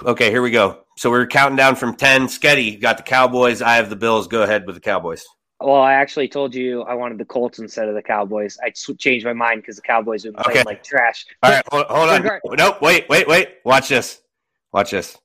okay, 0.05 0.31
here 0.31 0.43
we 0.43 0.51
go. 0.51 0.81
So 0.99 1.11
we're 1.11 1.27
counting 1.29 1.57
down 1.57 1.77
from 1.77 1.95
ten. 1.95 2.27
Sketti 2.27 2.81
got 2.81 2.97
the 2.97 3.03
Cowboys. 3.05 3.63
I 3.63 3.77
have 3.77 3.89
the 3.89 3.97
Bills. 3.97 4.27
Go 4.27 4.43
ahead 4.43 4.67
with 4.67 4.75
the 4.75 4.81
Cowboys. 4.81 5.25
well, 5.61 5.81
I 5.81 5.95
actually 5.95 6.27
told 6.29 6.57
you 6.57 6.83
I 6.83 6.95
wanted 6.95 7.19
the 7.19 7.25
Colts 7.25 7.61
instead 7.61 7.89
of 7.89 7.95
the 7.95 8.03
Cowboys. 8.03 8.59
I 8.63 8.73
sw- 8.75 8.99
changed 8.99 9.25
my 9.25 9.33
mind 9.33 9.63
because 9.63 9.77
the 9.77 9.83
Cowboys 9.83 10.25
have 10.25 10.35
been 10.35 10.43
playing 10.43 10.59
Okay. 10.59 10.65
like 10.69 10.83
trash. 10.83 11.25
All 11.43 11.53
right, 11.53 11.63
hold, 11.71 11.87
hold 11.87 12.11
on. 12.11 12.41
Nope, 12.59 12.83
wait, 12.83 13.09
wait, 13.09 13.29
wait. 13.29 13.49
Watch 13.65 13.89
this. 13.89 14.21
Watch 14.75 14.91
this. 14.91 15.17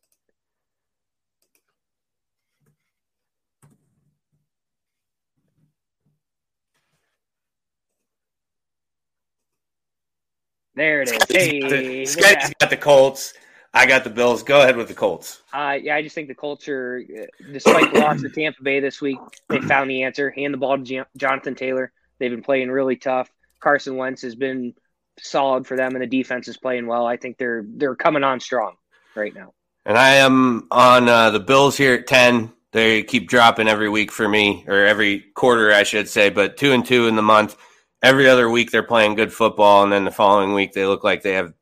There 10.76 11.02
it 11.02 11.10
is. 11.10 11.24
Hey, 11.32 12.06
Sketti's 12.06 12.54
got 12.60 12.70
the 12.70 12.78
Colts. 12.78 13.34
I 13.74 13.88
got 13.88 14.04
the 14.04 14.12
Bills. 14.12 14.44
Go 14.44 14.62
ahead 14.62 14.78
with 14.78 14.88
the 14.88 14.94
Colts. 14.94 15.42
Uh, 15.52 15.78
yeah, 15.82 15.96
I 15.96 16.04
just 16.04 16.14
think 16.14 16.28
the 16.28 16.36
culture, 16.36 17.02
uh, 17.20 17.26
despite 17.52 17.92
the 17.92 18.02
loss 18.02 18.22
to 18.22 18.30
Tampa 18.30 18.62
Bay 18.62 18.80
this 18.80 19.02
week, 19.02 19.18
they 19.48 19.62
found 19.62 19.90
the 19.90 20.04
answer. 20.04 20.30
Hand 20.30 20.54
the 20.54 20.60
ball 20.60 20.78
to 20.78 20.84
Jan- 20.84 21.06
Jonathan 21.18 21.56
Taylor. 21.56 21.92
They've 22.20 22.30
been 22.30 22.44
playing 22.44 22.70
really 22.70 22.98
tough. 22.98 23.32
Carson 23.60 23.98
Wentz 23.98 24.22
has 24.22 24.36
been 24.36 24.76
solid 25.20 25.66
for 25.66 25.76
them, 25.76 25.96
and 25.96 26.04
the 26.04 26.08
defense 26.08 26.48
is 26.48 26.58
playing 26.58 26.86
well. 26.86 27.08
I 27.08 27.18
think 27.18 27.40
they're 27.40 27.66
they're 27.68 27.96
coming 27.96 28.24
on 28.24 28.40
strong 28.40 28.76
right 29.16 29.34
now. 29.34 29.54
And 29.86 29.98
I 29.98 30.16
am 30.16 30.68
on 30.72 31.10
uh, 31.10 31.32
the 31.32 31.40
Bills 31.40 31.78
here 31.78 31.94
at 31.94 32.08
ten. 32.08 32.52
They 32.72 33.04
keep 33.04 33.28
dropping 33.28 33.68
every 33.68 33.90
week 33.90 34.12
for 34.12 34.28
me, 34.28 34.64
or 34.68 34.86
every 34.86 35.22
quarter, 35.34 35.74
I 35.74 35.84
should 35.84 36.08
say. 36.08 36.30
But 36.30 36.58
two 36.58 36.74
and 36.74 36.86
two 36.86 37.08
in 37.08 37.16
the 37.16 37.22
month. 37.22 37.58
Every 38.02 38.30
other 38.30 38.50
week 38.50 38.72
they're 38.72 38.84
playing 38.84 39.16
good 39.16 39.34
football, 39.34 39.84
and 39.84 39.92
then 39.92 40.06
the 40.06 40.12
following 40.12 40.54
week 40.54 40.74
they 40.74 40.86
look 40.86 41.04
like 41.04 41.22
they 41.22 41.34
have 41.34 41.54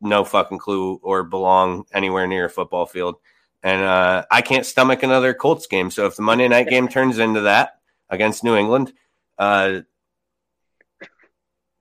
no 0.00 0.24
fucking 0.24 0.58
clue 0.58 1.00
or 1.02 1.22
belong 1.24 1.84
anywhere 1.92 2.26
near 2.26 2.46
a 2.46 2.50
football 2.50 2.86
field. 2.86 3.16
And 3.62 3.82
uh, 3.82 4.24
I 4.30 4.42
can't 4.42 4.66
stomach 4.66 5.02
another 5.02 5.32
Colts 5.32 5.66
game. 5.66 5.90
So 5.90 6.06
if 6.06 6.16
the 6.16 6.22
Monday 6.22 6.48
night 6.48 6.68
game 6.68 6.88
turns 6.88 7.18
into 7.18 7.42
that 7.42 7.80
against 8.10 8.44
New 8.44 8.56
England, 8.56 8.92
uh, 9.38 9.80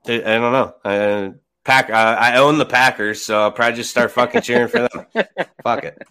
I 0.08 0.18
don't 0.18 0.52
know. 0.86 1.36
Pack. 1.66 1.90
Uh, 1.90 1.94
I 1.94 2.38
own 2.38 2.58
the 2.58 2.66
Packers, 2.66 3.24
so 3.24 3.42
I'll 3.42 3.52
probably 3.52 3.76
just 3.76 3.90
start 3.90 4.12
fucking 4.12 4.42
cheering 4.42 4.70
for 4.70 4.88
them. 4.88 5.06
Fuck 5.64 5.84
it. 5.84 6.02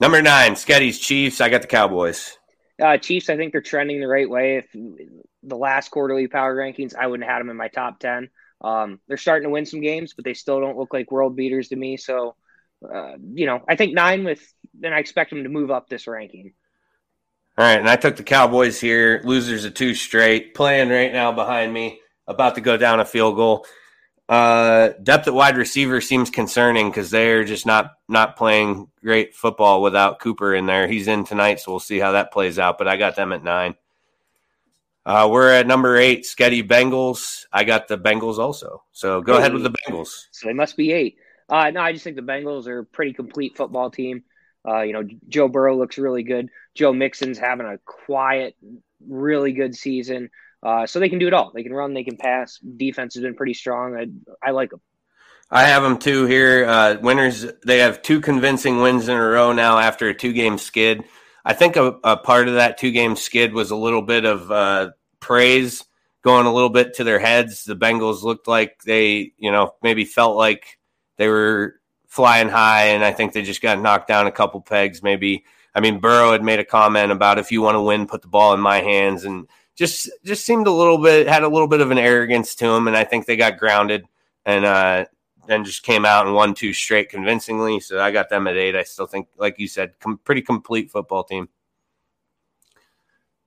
Number 0.00 0.20
nine, 0.20 0.56
Sketti's 0.56 0.98
Chiefs. 0.98 1.40
I 1.40 1.48
got 1.48 1.62
the 1.62 1.68
Cowboys. 1.68 2.36
Uh, 2.82 2.96
Chiefs, 2.96 3.30
I 3.30 3.36
think 3.36 3.52
they're 3.52 3.60
trending 3.60 4.00
the 4.00 4.08
right 4.08 4.28
way. 4.28 4.56
If 4.56 4.66
the 5.42 5.56
last 5.56 5.90
quarterly 5.90 6.26
power 6.26 6.54
rankings, 6.54 6.94
I 6.94 7.06
wouldn't 7.06 7.26
have 7.28 7.34
had 7.34 7.40
them 7.40 7.50
in 7.50 7.56
my 7.56 7.68
top 7.68 8.00
ten. 8.00 8.28
Um, 8.62 9.00
they're 9.06 9.16
starting 9.16 9.48
to 9.48 9.52
win 9.52 9.64
some 9.64 9.80
games, 9.80 10.12
but 10.14 10.24
they 10.24 10.34
still 10.34 10.60
don't 10.60 10.76
look 10.76 10.92
like 10.92 11.10
world 11.10 11.36
beaters 11.36 11.68
to 11.68 11.76
me. 11.76 11.96
So, 11.96 12.34
uh, 12.92 13.14
you 13.32 13.46
know, 13.46 13.62
I 13.68 13.76
think 13.76 13.94
nine 13.94 14.24
with, 14.24 14.42
then 14.74 14.92
I 14.92 14.98
expect 14.98 15.30
them 15.30 15.44
to 15.44 15.48
move 15.48 15.70
up 15.70 15.88
this 15.88 16.06
ranking. 16.06 16.52
All 17.56 17.64
right, 17.64 17.78
and 17.78 17.88
I 17.88 17.96
took 17.96 18.16
the 18.16 18.22
Cowboys 18.22 18.80
here. 18.80 19.20
Losers 19.24 19.64
of 19.64 19.74
two 19.74 19.94
straight, 19.94 20.54
playing 20.54 20.88
right 20.88 21.12
now 21.12 21.32
behind 21.32 21.72
me, 21.72 22.00
about 22.26 22.54
to 22.56 22.60
go 22.60 22.76
down 22.76 23.00
a 23.00 23.04
field 23.04 23.36
goal. 23.36 23.66
Uh, 24.30 24.92
depth 25.02 25.26
at 25.26 25.34
wide 25.34 25.56
receiver 25.56 26.00
seems 26.00 26.30
concerning 26.30 26.88
because 26.88 27.10
they're 27.10 27.42
just 27.42 27.66
not 27.66 27.96
not 28.08 28.36
playing 28.36 28.86
great 29.02 29.34
football 29.34 29.82
without 29.82 30.20
Cooper 30.20 30.54
in 30.54 30.66
there. 30.66 30.86
He's 30.86 31.08
in 31.08 31.24
tonight, 31.24 31.58
so 31.58 31.72
we'll 31.72 31.80
see 31.80 31.98
how 31.98 32.12
that 32.12 32.32
plays 32.32 32.56
out. 32.56 32.78
But 32.78 32.86
I 32.86 32.96
got 32.96 33.16
them 33.16 33.32
at 33.32 33.42
nine. 33.42 33.74
Uh, 35.04 35.28
we're 35.28 35.50
at 35.50 35.66
number 35.66 35.96
eight, 35.96 36.22
Sketti 36.22 36.62
Bengals. 36.62 37.46
I 37.52 37.64
got 37.64 37.88
the 37.88 37.98
Bengals 37.98 38.38
also. 38.38 38.84
So 38.92 39.20
go 39.20 39.32
hey, 39.32 39.38
ahead 39.40 39.52
with 39.52 39.64
the 39.64 39.74
Bengals. 39.88 40.26
So 40.30 40.46
they 40.46 40.54
must 40.54 40.76
be 40.76 40.92
eight. 40.92 41.16
Uh, 41.48 41.72
no, 41.72 41.80
I 41.80 41.92
just 41.92 42.04
think 42.04 42.14
the 42.14 42.22
Bengals 42.22 42.68
are 42.68 42.78
a 42.78 42.84
pretty 42.84 43.12
complete 43.12 43.56
football 43.56 43.90
team. 43.90 44.22
Uh, 44.64 44.82
you 44.82 44.92
know, 44.92 45.02
Joe 45.28 45.48
Burrow 45.48 45.76
looks 45.76 45.98
really 45.98 46.22
good. 46.22 46.50
Joe 46.76 46.92
Mixon's 46.92 47.38
having 47.38 47.66
a 47.66 47.78
quiet, 47.78 48.54
really 49.04 49.52
good 49.52 49.74
season. 49.74 50.30
Uh, 50.62 50.86
so 50.86 50.98
they 50.98 51.08
can 51.08 51.18
do 51.18 51.26
it 51.26 51.32
all. 51.32 51.52
They 51.54 51.62
can 51.62 51.72
run, 51.72 51.94
they 51.94 52.04
can 52.04 52.16
pass. 52.16 52.58
Defense 52.58 53.14
has 53.14 53.22
been 53.22 53.34
pretty 53.34 53.54
strong. 53.54 53.96
I, 53.96 54.48
I 54.48 54.50
like 54.50 54.70
them. 54.70 54.80
I 55.50 55.64
have 55.64 55.82
them 55.82 55.98
too 55.98 56.26
here. 56.26 56.64
Uh, 56.64 56.96
winners, 57.02 57.46
they 57.66 57.78
have 57.78 58.02
two 58.02 58.20
convincing 58.20 58.80
wins 58.80 59.08
in 59.08 59.16
a 59.16 59.28
row 59.28 59.52
now 59.52 59.78
after 59.78 60.08
a 60.08 60.14
two 60.14 60.32
game 60.32 60.58
skid. 60.58 61.02
I 61.44 61.54
think 61.54 61.76
a, 61.76 61.98
a 62.04 62.16
part 62.16 62.48
of 62.48 62.54
that 62.54 62.78
two 62.78 62.92
game 62.92 63.16
skid 63.16 63.52
was 63.52 63.70
a 63.70 63.76
little 63.76 64.02
bit 64.02 64.24
of 64.24 64.50
uh, 64.50 64.90
praise 65.18 65.84
going 66.22 66.46
a 66.46 66.52
little 66.52 66.68
bit 66.68 66.94
to 66.94 67.04
their 67.04 67.18
heads. 67.18 67.64
The 67.64 67.76
Bengals 67.76 68.22
looked 68.22 68.46
like 68.46 68.82
they, 68.84 69.32
you 69.38 69.50
know, 69.50 69.74
maybe 69.82 70.04
felt 70.04 70.36
like 70.36 70.78
they 71.16 71.28
were 71.28 71.80
flying 72.06 72.48
high, 72.48 72.86
and 72.86 73.04
I 73.04 73.12
think 73.12 73.32
they 73.32 73.42
just 73.42 73.62
got 73.62 73.80
knocked 73.80 74.08
down 74.08 74.26
a 74.26 74.32
couple 74.32 74.60
pegs. 74.60 75.02
Maybe, 75.02 75.44
I 75.74 75.80
mean, 75.80 76.00
Burrow 76.00 76.32
had 76.32 76.44
made 76.44 76.58
a 76.58 76.64
comment 76.64 77.12
about 77.12 77.38
if 77.38 77.50
you 77.50 77.62
want 77.62 77.76
to 77.76 77.82
win, 77.82 78.06
put 78.06 78.22
the 78.22 78.28
ball 78.28 78.52
in 78.52 78.60
my 78.60 78.80
hands, 78.80 79.24
and 79.24 79.48
just 79.80 80.10
just 80.24 80.44
seemed 80.44 80.66
a 80.66 80.70
little 80.70 80.98
bit 80.98 81.26
had 81.26 81.42
a 81.42 81.48
little 81.48 81.66
bit 81.66 81.80
of 81.80 81.90
an 81.90 81.96
arrogance 81.96 82.54
to 82.56 82.66
him, 82.66 82.86
and 82.86 82.94
I 82.94 83.04
think 83.04 83.24
they 83.24 83.36
got 83.36 83.56
grounded 83.56 84.06
and 84.44 84.66
uh, 84.66 85.06
then 85.46 85.64
just 85.64 85.82
came 85.82 86.04
out 86.04 86.26
and 86.26 86.34
won 86.34 86.52
two 86.52 86.74
straight 86.74 87.08
convincingly. 87.08 87.80
So 87.80 87.98
I 87.98 88.10
got 88.10 88.28
them 88.28 88.46
at 88.46 88.58
eight. 88.58 88.76
I 88.76 88.82
still 88.82 89.06
think, 89.06 89.28
like 89.38 89.58
you 89.58 89.66
said, 89.66 89.98
com- 89.98 90.20
pretty 90.22 90.42
complete 90.42 90.90
football 90.90 91.24
team. 91.24 91.48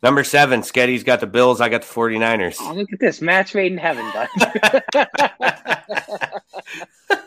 Number 0.01 0.23
seven, 0.23 0.63
Sketti's 0.63 1.03
got 1.03 1.19
the 1.19 1.27
Bills. 1.27 1.61
I 1.61 1.69
got 1.69 1.83
the 1.83 1.87
49ers. 1.87 2.57
Oh, 2.59 2.73
look 2.73 2.91
at 2.91 2.99
this 2.99 3.21
match 3.21 3.53
made 3.53 3.71
in 3.71 3.77
heaven, 3.77 4.11
bud. 4.11 4.27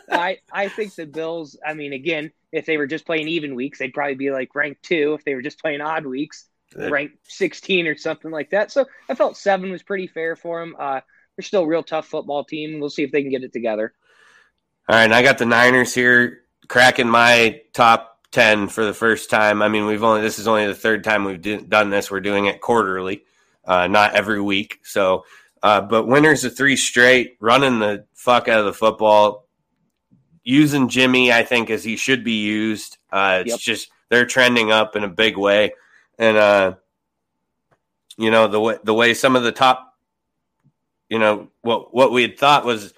I 0.11 0.39
I 0.51 0.67
think 0.67 0.95
the 0.95 1.05
Bills. 1.05 1.57
I 1.65 1.73
mean, 1.75 1.93
again, 1.93 2.33
if 2.51 2.65
they 2.65 2.75
were 2.75 2.87
just 2.87 3.05
playing 3.05 3.29
even 3.29 3.55
weeks, 3.55 3.79
they'd 3.79 3.93
probably 3.93 4.15
be 4.15 4.31
like 4.31 4.53
ranked 4.53 4.83
two. 4.83 5.13
If 5.13 5.23
they 5.23 5.33
were 5.33 5.41
just 5.41 5.61
playing 5.61 5.79
odd 5.79 6.05
weeks, 6.05 6.49
ranked 6.75 7.17
16 7.23 7.87
or 7.87 7.97
something 7.97 8.31
like 8.31 8.51
that. 8.51 8.71
So 8.71 8.85
I 9.09 9.15
felt 9.15 9.37
seven 9.37 9.71
was 9.71 9.83
pretty 9.83 10.07
fair 10.07 10.35
for 10.35 10.59
them. 10.59 10.75
Uh, 10.77 11.01
they're 11.35 11.43
still 11.43 11.63
a 11.63 11.67
real 11.67 11.83
tough 11.83 12.07
football 12.07 12.43
team. 12.43 12.79
We'll 12.79 12.89
see 12.89 13.03
if 13.03 13.11
they 13.11 13.21
can 13.21 13.31
get 13.31 13.43
it 13.43 13.53
together. 13.53 13.93
All 14.89 14.95
right, 14.95 15.03
and 15.03 15.13
I 15.13 15.21
got 15.21 15.37
the 15.37 15.45
Niners 15.45 15.93
here 15.93 16.41
cracking 16.67 17.09
my 17.09 17.61
top 17.73 18.19
10 18.31 18.69
for 18.69 18.85
the 18.85 18.93
first 18.93 19.29
time. 19.29 19.61
I 19.61 19.69
mean, 19.69 19.85
we've 19.85 20.03
only 20.03 20.21
this 20.21 20.39
is 20.39 20.47
only 20.47 20.65
the 20.65 20.75
third 20.75 21.03
time 21.03 21.25
we've 21.25 21.41
do, 21.41 21.61
done 21.61 21.89
this. 21.89 22.09
We're 22.09 22.21
doing 22.21 22.45
it 22.45 22.61
quarterly, 22.61 23.23
uh, 23.65 23.87
not 23.87 24.15
every 24.15 24.41
week. 24.41 24.79
So, 24.83 25.25
uh, 25.61 25.81
but 25.81 26.07
winners 26.07 26.43
of 26.43 26.55
three 26.55 26.75
straight, 26.75 27.37
running 27.39 27.79
the 27.79 28.05
fuck 28.13 28.47
out 28.47 28.59
of 28.59 28.65
the 28.65 28.73
football, 28.73 29.47
using 30.43 30.89
Jimmy, 30.89 31.31
I 31.31 31.43
think, 31.43 31.69
as 31.69 31.83
he 31.83 31.97
should 31.97 32.23
be 32.23 32.43
used. 32.43 32.97
Uh, 33.11 33.39
it's 33.41 33.51
yep. 33.51 33.59
just 33.59 33.89
they're 34.09 34.25
trending 34.25 34.71
up 34.71 34.95
in 34.95 35.03
a 35.03 35.09
big 35.09 35.37
way 35.37 35.73
and 36.17 36.37
uh, 36.37 36.75
you 38.17 38.31
know 38.31 38.47
the 38.47 38.59
way 38.59 38.77
the 38.83 38.93
way 38.93 39.13
some 39.13 39.35
of 39.35 39.43
the 39.43 39.51
top, 39.51 39.93
you 41.09 41.19
know 41.19 41.49
what 41.61 41.93
what 41.93 42.11
we 42.11 42.21
had 42.21 42.37
thought 42.37 42.65
was 42.65 42.93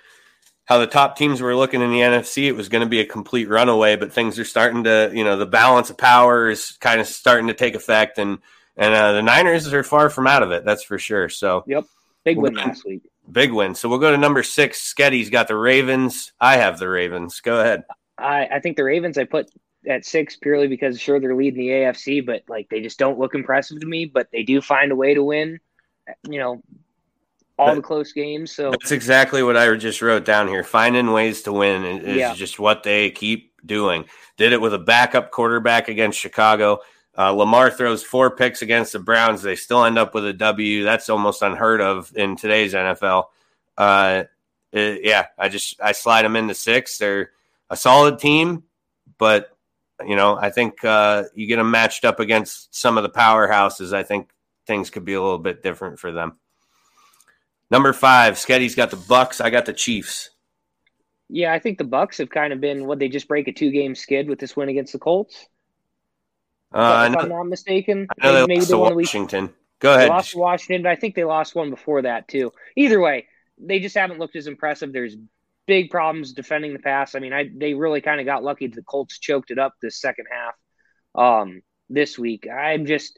how 0.65 0.77
the 0.77 0.87
top 0.87 1.17
teams 1.17 1.41
were 1.41 1.55
looking 1.55 1.81
in 1.81 1.91
the 1.91 2.01
NFC. 2.01 2.47
It 2.47 2.51
was 2.55 2.69
going 2.69 2.83
to 2.83 2.89
be 2.89 2.99
a 2.99 3.05
complete 3.05 3.49
runaway, 3.49 3.95
but 3.95 4.13
things 4.13 4.37
are 4.37 4.45
starting 4.45 4.83
to 4.83 5.11
you 5.13 5.23
know 5.23 5.37
the 5.37 5.45
balance 5.45 5.89
of 5.89 5.97
power 5.97 6.49
is 6.49 6.77
kind 6.79 7.01
of 7.01 7.07
starting 7.07 7.47
to 7.47 7.53
take 7.53 7.75
effect, 7.75 8.17
and 8.17 8.39
and 8.77 8.93
uh, 8.93 9.13
the 9.13 9.21
Niners 9.21 9.71
are 9.73 9.83
far 9.83 10.09
from 10.09 10.27
out 10.27 10.43
of 10.43 10.51
it. 10.51 10.63
That's 10.63 10.83
for 10.83 10.99
sure. 10.99 11.27
So 11.29 11.63
yep, 11.67 11.85
big 12.23 12.37
win 12.37 12.53
last 12.53 12.85
week. 12.85 13.01
Big 13.31 13.51
win. 13.51 13.75
So 13.75 13.89
we'll 13.89 13.99
go 13.99 14.11
to 14.11 14.17
number 14.17 14.41
six. 14.41 14.81
Sketti's 14.81 15.29
got 15.29 15.47
the 15.47 15.55
Ravens. 15.55 16.33
I 16.39 16.57
have 16.57 16.79
the 16.79 16.89
Ravens. 16.89 17.41
Go 17.41 17.59
ahead. 17.59 17.83
I, 18.17 18.47
I 18.53 18.59
think 18.59 18.75
the 18.75 18.83
Ravens. 18.83 19.17
I 19.17 19.25
put 19.25 19.51
at 19.87 20.05
six 20.05 20.35
purely 20.35 20.67
because 20.67 20.99
sure 20.99 21.19
they're 21.19 21.35
leading 21.35 21.59
the 21.59 21.69
AFC, 21.69 22.25
but 22.25 22.43
like 22.47 22.69
they 22.69 22.81
just 22.81 22.99
don't 22.99 23.19
look 23.19 23.35
impressive 23.35 23.79
to 23.79 23.85
me. 23.85 24.05
But 24.05 24.29
they 24.31 24.43
do 24.43 24.61
find 24.61 24.91
a 24.91 24.95
way 24.95 25.13
to 25.13 25.23
win. 25.23 25.59
You 26.27 26.39
know, 26.39 26.63
all 27.59 27.75
the 27.75 27.81
close 27.81 28.13
games. 28.13 28.51
So 28.51 28.71
that's 28.71 28.91
exactly 28.91 29.43
what 29.43 29.57
I 29.57 29.75
just 29.75 30.01
wrote 30.01 30.25
down 30.25 30.47
here. 30.47 30.63
Finding 30.63 31.11
ways 31.11 31.43
to 31.43 31.53
win 31.53 31.83
is 31.83 32.17
yeah. 32.17 32.33
just 32.33 32.59
what 32.59 32.83
they 32.83 33.11
keep 33.11 33.53
doing. 33.65 34.05
Did 34.37 34.53
it 34.53 34.61
with 34.61 34.73
a 34.73 34.79
backup 34.79 35.31
quarterback 35.31 35.89
against 35.89 36.17
Chicago. 36.17 36.79
Uh, 37.17 37.31
Lamar 37.31 37.69
throws 37.69 38.01
four 38.01 38.31
picks 38.31 38.61
against 38.61 38.93
the 38.93 38.99
Browns. 38.99 39.41
They 39.41 39.57
still 39.57 39.83
end 39.83 39.99
up 39.99 40.13
with 40.13 40.25
a 40.25 40.33
W. 40.33 40.83
That's 40.85 41.09
almost 41.09 41.41
unheard 41.41 41.81
of 41.81 42.13
in 42.15 42.37
today's 42.37 42.73
NFL. 42.73 43.25
Uh, 43.77 44.23
it, 44.71 45.01
yeah, 45.03 45.27
I 45.37 45.49
just 45.49 45.81
I 45.81 45.91
slide 45.91 46.23
them 46.23 46.37
into 46.37 46.53
six. 46.53 46.97
They're 46.97 47.31
a 47.69 47.75
solid 47.75 48.19
team, 48.19 48.63
but 49.17 49.55
you 50.05 50.15
know, 50.15 50.37
I 50.39 50.49
think 50.49 50.83
uh, 50.83 51.23
you 51.33 51.47
get 51.47 51.57
them 51.57 51.71
matched 51.71 52.05
up 52.05 52.19
against 52.19 52.75
some 52.75 52.97
of 52.97 53.03
the 53.03 53.09
powerhouses. 53.09 53.93
I 53.93 54.03
think 54.03 54.29
things 54.65 54.89
could 54.89 55.05
be 55.05 55.13
a 55.13 55.21
little 55.21 55.39
bit 55.39 55.63
different 55.63 55.99
for 55.99 56.11
them. 56.11 56.37
Number 57.71 57.93
five, 57.93 58.37
Sketti's 58.37 58.75
got 58.75 58.89
the 58.91 58.97
Bucks. 58.97 59.41
I 59.41 59.49
got 59.49 59.65
the 59.65 59.73
Chiefs. 59.73 60.31
Yeah, 61.29 61.53
I 61.53 61.59
think 61.59 61.77
the 61.77 61.83
Bucks 61.83 62.17
have 62.17 62.29
kind 62.29 62.51
of 62.51 62.59
been 62.59 62.87
what 62.87 62.97
they 62.97 63.07
just 63.07 63.27
break 63.27 63.47
a 63.47 63.53
two 63.53 63.71
game 63.71 63.93
skid 63.93 64.27
with 64.27 64.39
this 64.39 64.55
win 64.55 64.69
against 64.69 64.93
the 64.93 64.99
Colts. 64.99 65.47
Uh, 66.71 67.09
if 67.11 67.17
I 67.17 67.23
am 67.23 67.29
not 67.29 67.43
mistaken, 67.43 68.07
I 68.19 68.27
know 68.27 68.33
they 68.33 68.47
maybe 68.47 68.59
lost 68.61 68.69
to 68.69 68.77
Washington. 68.77 69.43
Week, 69.45 69.55
Go 69.79 69.93
ahead. 69.93 70.09
lost 70.09 70.35
Washington, 70.35 70.83
but 70.83 70.91
I 70.91 70.95
think 70.95 71.15
they 71.15 71.23
lost 71.23 71.55
one 71.55 71.69
before 71.69 72.01
that 72.01 72.27
too. 72.27 72.51
Either 72.75 72.99
way, 72.99 73.27
they 73.57 73.79
just 73.79 73.95
haven't 73.95 74.19
looked 74.19 74.35
as 74.35 74.47
impressive. 74.47 74.91
There's 74.91 75.15
big 75.69 75.91
problems 75.91 76.33
defending 76.33 76.73
the 76.73 76.79
pass. 76.79 77.13
I 77.13 77.19
mean, 77.19 77.31
I 77.31 77.47
they 77.55 77.75
really 77.75 78.01
kind 78.01 78.19
of 78.19 78.25
got 78.25 78.43
lucky. 78.43 78.65
The 78.65 78.81
Colts 78.81 79.19
choked 79.19 79.51
it 79.51 79.59
up 79.59 79.75
this 79.79 80.01
second 80.01 80.25
half 80.31 80.55
um, 81.13 81.61
this 81.89 82.17
week. 82.17 82.47
I'm 82.51 82.87
just 82.87 83.17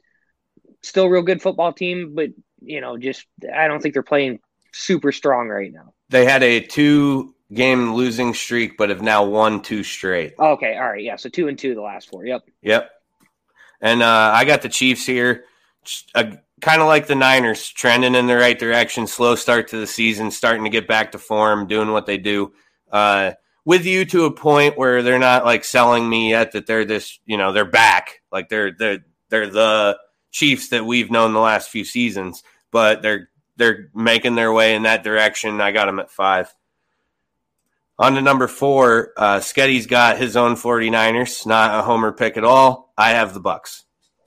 still 0.82 1.08
real 1.08 1.22
good 1.22 1.40
football 1.40 1.72
team, 1.72 2.12
but 2.14 2.28
you 2.60 2.82
know, 2.82 2.98
just 2.98 3.24
I 3.52 3.68
don't 3.68 3.80
think 3.80 3.94
they're 3.94 4.02
playing 4.02 4.40
super 4.74 5.12
strong 5.12 5.48
right 5.48 5.72
now. 5.72 5.94
They 6.10 6.26
had 6.26 6.42
a 6.42 6.60
two 6.60 7.34
game 7.52 7.94
losing 7.94 8.34
streak, 8.34 8.76
but 8.76 8.90
have 8.90 9.00
now 9.00 9.24
won 9.24 9.62
two 9.62 9.82
straight. 9.82 10.34
Okay, 10.38 10.76
all 10.76 10.90
right, 10.90 11.02
yeah. 11.02 11.16
So 11.16 11.30
two 11.30 11.48
and 11.48 11.58
two 11.58 11.74
the 11.74 11.80
last 11.80 12.10
four. 12.10 12.26
Yep. 12.26 12.42
Yep. 12.60 12.90
And 13.80 14.02
uh, 14.02 14.32
I 14.34 14.44
got 14.44 14.60
the 14.60 14.68
Chiefs 14.68 15.06
here. 15.06 15.44
A, 16.14 16.38
kind 16.62 16.80
of 16.80 16.86
like 16.86 17.06
the 17.06 17.14
Niners, 17.14 17.68
trending 17.68 18.14
in 18.14 18.26
the 18.26 18.36
right 18.36 18.58
direction. 18.58 19.06
Slow 19.06 19.34
start 19.34 19.68
to 19.68 19.76
the 19.78 19.86
season, 19.86 20.30
starting 20.30 20.64
to 20.64 20.70
get 20.70 20.88
back 20.88 21.12
to 21.12 21.18
form, 21.18 21.66
doing 21.66 21.90
what 21.90 22.06
they 22.06 22.16
do. 22.16 22.52
Uh, 22.90 23.32
with 23.64 23.84
you 23.84 24.04
to 24.06 24.24
a 24.24 24.32
point 24.32 24.78
where 24.78 25.02
they're 25.02 25.18
not 25.18 25.44
like 25.44 25.64
selling 25.64 26.08
me 26.08 26.30
yet 26.30 26.52
that 26.52 26.66
they're 26.66 26.84
this, 26.84 27.18
you 27.26 27.36
know, 27.36 27.52
they're 27.52 27.64
back. 27.64 28.22
Like 28.30 28.48
they're 28.48 28.72
they're 28.72 29.04
they're 29.28 29.50
the 29.50 29.98
Chiefs 30.30 30.70
that 30.70 30.86
we've 30.86 31.10
known 31.10 31.34
the 31.34 31.40
last 31.40 31.68
few 31.68 31.84
seasons, 31.84 32.42
but 32.70 33.02
they're 33.02 33.28
they're 33.56 33.90
making 33.94 34.34
their 34.34 34.52
way 34.52 34.74
in 34.74 34.84
that 34.84 35.04
direction. 35.04 35.60
I 35.60 35.72
got 35.72 35.86
them 35.86 35.98
at 35.98 36.10
five. 36.10 36.54
On 37.98 38.14
to 38.14 38.22
number 38.22 38.48
four, 38.48 39.12
uh, 39.16 39.40
Sketti's 39.40 39.86
got 39.86 40.16
his 40.16 40.36
own 40.36 40.54
49ers, 40.54 41.46
not 41.46 41.78
a 41.78 41.82
homer 41.82 42.10
pick 42.10 42.36
at 42.36 42.44
all. 42.44 42.92
I 42.96 43.10
have 43.10 43.34
the 43.34 43.40
Bucks. 43.40 43.84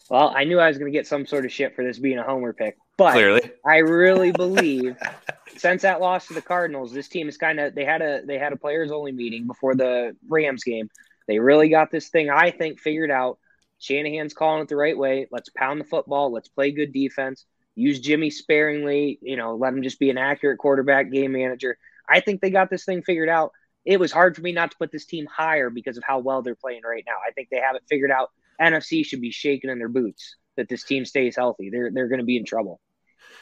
Well, 0.10 0.32
I 0.36 0.44
knew 0.44 0.60
I 0.60 0.68
was 0.68 0.78
going 0.78 0.92
to 0.92 0.98
get 0.98 1.08
some 1.08 1.26
sort 1.26 1.46
of 1.46 1.52
shit 1.52 1.76
for 1.76 1.84
this 1.84 1.98
being 1.98 2.20
a 2.20 2.24
homer 2.24 2.54
pick, 2.54 2.78
but 2.98 3.14
Clearly. 3.14 3.42
I 3.66 3.78
really 3.78 4.32
believe 4.32 4.96
since 5.58 5.82
that 5.82 6.00
loss 6.00 6.28
to 6.28 6.34
the 6.34 6.42
Cardinals, 6.42 6.94
this 6.94 7.08
team 7.08 7.28
is 7.28 7.38
kind 7.38 7.60
of 7.60 7.74
they 7.74 7.86
had 7.86 8.02
a 8.02 8.22
they 8.26 8.38
had 8.38 8.54
a 8.54 8.58
players 8.58 8.92
only 8.92 9.12
meeting 9.12 9.48
before 9.48 9.76
the 9.76 10.16
Rams 10.28 10.64
game. 10.64 10.90
They 11.28 11.40
really 11.40 11.70
got 11.70 11.90
this 11.92 12.10
thing, 12.10 12.30
I 12.30 12.52
think, 12.52 12.80
figured 12.80 13.10
out. 13.10 13.40
Shanahan's 13.80 14.34
calling 14.34 14.62
it 14.62 14.70
the 14.70 14.76
right 14.76 14.98
way. 14.98 15.28
Let's 15.32 15.50
pound 15.50 15.82
the 15.82 15.86
football. 15.86 16.32
Let's 16.32 16.48
play 16.48 16.72
good 16.72 16.94
defense. 16.94 17.46
Use 17.74 18.00
Jimmy 18.00 18.30
sparingly. 18.30 19.20
You 19.22 19.38
know, 19.38 19.56
let 19.56 19.74
him 19.74 19.84
just 19.84 20.00
be 20.00 20.10
an 20.10 20.18
accurate 20.18 20.60
quarterback, 20.60 21.12
game 21.12 21.32
manager. 21.32 21.78
I 22.08 22.20
think 22.20 22.42
they 22.42 22.52
got 22.52 22.70
this 22.70 22.86
thing 22.86 23.02
figured 23.02 23.30
out. 23.30 23.52
It 23.86 24.00
was 24.00 24.12
hard 24.12 24.36
for 24.36 24.42
me 24.42 24.52
not 24.52 24.72
to 24.72 24.78
put 24.78 24.92
this 24.92 25.06
team 25.06 25.26
higher 25.26 25.70
because 25.70 25.98
of 25.98 26.04
how 26.04 26.20
well 26.20 26.42
they're 26.42 26.56
playing 26.56 26.82
right 26.84 27.04
now. 27.06 27.18
I 27.28 27.32
think 27.32 27.50
they 27.50 27.60
have 27.60 27.76
it 27.76 27.84
figured 27.90 28.12
out. 28.12 28.32
NFC 28.62 29.06
should 29.06 29.22
be 29.22 29.32
shaking 29.32 29.70
in 29.70 29.80
their 29.80 29.90
boots 29.90 30.36
that 30.58 30.70
this 30.70 30.84
team 30.84 31.06
stays 31.06 31.36
healthy. 31.36 31.70
They're 31.70 31.92
they're 31.92 32.08
going 32.08 32.20
to 32.20 32.26
be 32.26 32.38
in 32.38 32.46
trouble. 32.46 32.80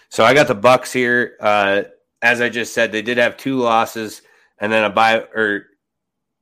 So 0.10 0.24
I 0.24 0.34
got 0.34 0.48
the 0.48 0.56
Bucks 0.56 0.92
here. 0.92 1.36
Uh, 1.40 1.84
as 2.22 2.40
I 2.40 2.50
just 2.50 2.74
said, 2.74 2.92
they 2.92 3.02
did 3.02 3.18
have 3.18 3.36
two 3.36 3.58
losses 3.58 4.22
and 4.60 4.72
then 4.72 4.84
a 4.84 4.90
bye, 4.90 5.26
or 5.36 5.66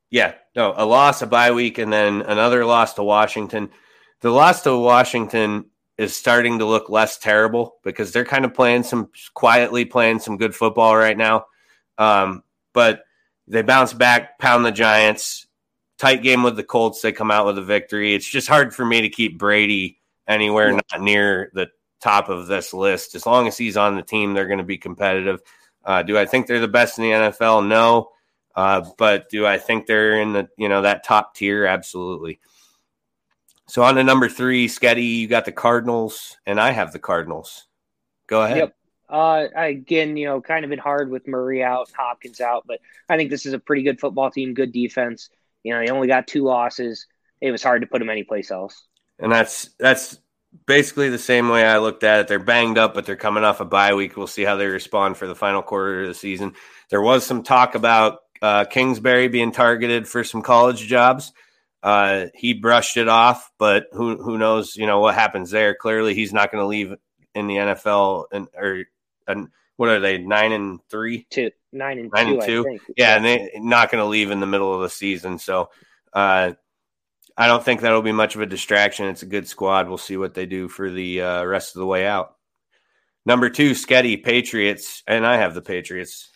yeah, 0.10 0.36
no, 0.56 0.74
a 0.76 0.86
loss, 0.86 1.22
a 1.22 1.28
bye 1.28 1.52
week, 1.52 1.78
and 1.78 1.92
then 1.92 2.22
another 2.22 2.66
loss 2.66 2.94
to 2.96 3.04
Washington. 3.04 3.70
The 4.22 4.30
loss 4.30 4.62
to 4.64 4.78
Washington 4.78 5.66
is 5.98 6.16
starting 6.16 6.60
to 6.60 6.66
look 6.66 6.90
less 6.90 7.18
terrible 7.18 7.76
because 7.84 8.12
they're 8.12 8.26
kind 8.26 8.46
of 8.46 8.54
playing 8.54 8.84
some 8.84 9.10
quietly 9.34 9.86
playing 9.86 10.20
some 10.20 10.38
good 10.38 10.56
football 10.56 10.96
right 10.96 11.18
now. 11.18 11.46
Um, 11.98 12.44
but 12.74 13.04
they 13.48 13.62
bounce 13.62 13.94
back, 13.94 14.38
pound 14.40 14.66
the 14.66 14.72
Giants. 14.72 15.48
Tight 16.02 16.24
game 16.24 16.42
with 16.42 16.56
the 16.56 16.64
Colts. 16.64 17.00
They 17.00 17.12
come 17.12 17.30
out 17.30 17.46
with 17.46 17.60
a 17.60 17.64
victory. 17.64 18.16
It's 18.16 18.28
just 18.28 18.48
hard 18.48 18.74
for 18.74 18.84
me 18.84 19.02
to 19.02 19.10
keep 19.10 19.38
Brady 19.38 20.00
anywhere 20.28 20.72
not 20.72 21.00
near 21.00 21.52
the 21.54 21.70
top 22.02 22.28
of 22.28 22.48
this 22.48 22.74
list. 22.74 23.14
As 23.14 23.28
long 23.28 23.48
as 23.48 23.56
he's 23.56 23.78
on 23.78 23.96
the 23.96 24.02
team, 24.02 24.34
they're 24.34 24.48
going 24.48 24.58
to 24.58 24.64
be 24.64 24.80
competitive. 24.80 25.44
Uh, 25.86 26.02
do 26.02 26.18
I 26.18 26.26
think 26.26 26.48
they're 26.48 26.60
the 26.60 26.68
best 26.68 26.98
in 26.98 27.04
the 27.04 27.12
NFL? 27.12 27.68
No. 27.68 28.10
Uh, 28.56 28.84
but 28.98 29.30
do 29.30 29.46
I 29.46 29.60
think 29.60 29.86
they're 29.86 30.20
in 30.20 30.34
the 30.34 30.50
you 30.58 30.70
know 30.70 30.82
that 30.82 31.04
top 31.04 31.36
tier? 31.36 31.68
Absolutely. 31.68 32.40
So 33.68 33.84
on 33.84 33.94
to 33.94 34.04
number 34.04 34.28
three, 34.28 34.68
Sketti, 34.68 35.20
you 35.20 35.28
got 35.28 35.46
the 35.46 35.52
Cardinals, 35.52 36.36
and 36.48 36.60
I 36.60 36.72
have 36.72 36.94
the 36.94 37.00
Cardinals. 37.00 37.68
Go 38.26 38.42
ahead. 38.42 38.58
Yep. 38.58 38.76
Uh, 39.08 39.46
again, 39.56 40.18
you 40.18 40.26
know, 40.26 40.42
kind 40.42 40.66
of 40.66 40.70
been 40.72 40.80
hard 40.80 41.12
with 41.12 41.28
Murray 41.28 41.62
out, 41.62 41.92
Hopkins 41.96 42.42
out, 42.42 42.64
but 42.66 42.80
I 43.08 43.18
think 43.18 43.30
this 43.30 43.46
is 43.46 43.54
a 43.54 43.60
pretty 43.60 43.84
good 43.84 44.00
football 44.00 44.32
team, 44.32 44.56
good 44.56 44.72
defense. 44.72 45.30
You 45.64 45.74
know, 45.74 45.80
they 45.80 45.92
only 45.92 46.08
got 46.08 46.28
two 46.28 46.44
losses. 46.44 47.06
It 47.42 47.52
was 47.52 47.64
hard 47.64 47.82
to 47.82 47.88
put 47.88 48.00
them 48.00 48.10
anyplace 48.10 48.52
else. 48.52 48.88
And 49.20 49.32
that's 49.32 49.70
that's 49.80 50.20
basically 50.66 51.10
the 51.10 51.18
same 51.18 51.50
way 51.50 51.66
I 51.66 51.78
looked 51.78 52.04
at 52.04 52.22
it. 52.22 52.28
They're 52.28 52.40
banged 52.40 52.78
up, 52.78 52.94
but 52.94 53.06
they're 53.06 53.16
coming 53.16 53.44
off 53.44 53.62
a 53.62 53.66
bye 53.66 53.94
week. 53.94 54.18
We'll 54.18 54.28
see 54.28 54.44
how 54.44 54.56
they 54.56 54.68
respond 54.68 55.18
for 55.18 55.28
the 55.28 55.36
final 55.36 55.62
quarter 55.62 56.02
of 56.02 56.08
the 56.08 56.14
season. 56.14 56.54
There 56.90 57.02
was 57.02 57.26
some 57.26 57.44
talk 57.44 57.76
about 57.76 58.20
uh, 58.42 58.66
Kingsbury 58.66 59.28
being 59.28 59.52
targeted 59.52 60.08
for 60.08 60.24
some 60.24 60.42
college 60.42 60.88
jobs. 60.88 61.32
Uh, 61.84 62.28
he 62.36 62.54
brushed 62.54 62.98
it 62.98 63.08
off, 63.08 63.50
but 63.58 63.88
who 63.94 64.22
who 64.22 64.38
knows? 64.38 64.76
You 64.76 64.86
know 64.86 65.00
what 65.00 65.16
happens 65.16 65.50
there. 65.50 65.74
Clearly, 65.74 66.14
he's 66.14 66.34
not 66.34 66.52
going 66.52 66.62
to 66.62 66.68
leave 66.68 66.94
in 67.34 67.48
the 67.48 67.56
NFL. 67.56 68.26
And 68.32 68.48
or 68.56 68.84
and 69.28 69.50
what 69.78 69.90
are 69.90 70.00
they? 70.00 70.20
Nine 70.20 70.52
and 70.52 70.80
three, 70.90 71.26
two, 71.30 71.52
nine 71.72 72.00
and 72.00 72.12
nine 72.14 72.28
two, 72.28 72.34
and 72.34 72.42
two. 72.44 72.64
Think. 72.64 72.82
Yeah, 72.98 73.16
and 73.16 73.26
they're 73.26 73.50
not 73.56 73.92
going 73.92 74.04
to 74.04 74.08
leave 74.08 74.32
in 74.32 74.40
the 74.40 74.48
middle 74.48 74.74
of 74.74 74.82
the 74.82 74.90
season. 74.90 75.40
So, 75.40 75.70
uh, 76.14 76.54
I 77.38 77.48
don't 77.48 77.64
think 77.64 77.82
that'll 77.82 78.02
be 78.02 78.12
much 78.12 78.36
of 78.36 78.42
a 78.42 78.46
distraction. 78.46 79.08
It's 79.08 79.24
a 79.24 79.28
good 79.28 79.48
squad. 79.48 79.88
We'll 79.88 79.98
see 79.98 80.18
what 80.18 80.34
they 80.34 80.46
do 80.46 80.68
for 80.68 80.90
the 80.90 81.22
uh, 81.22 81.44
rest 81.46 81.76
of 81.76 81.80
the 81.80 81.86
way 81.86 82.06
out. 82.06 82.36
Number 83.26 83.50
two, 83.50 83.72
Sketti 83.72 84.22
Patriots, 84.24 85.04
and 85.08 85.26
I 85.26 85.38
have 85.38 85.54
the 85.54 85.62
Patriots. 85.62 86.30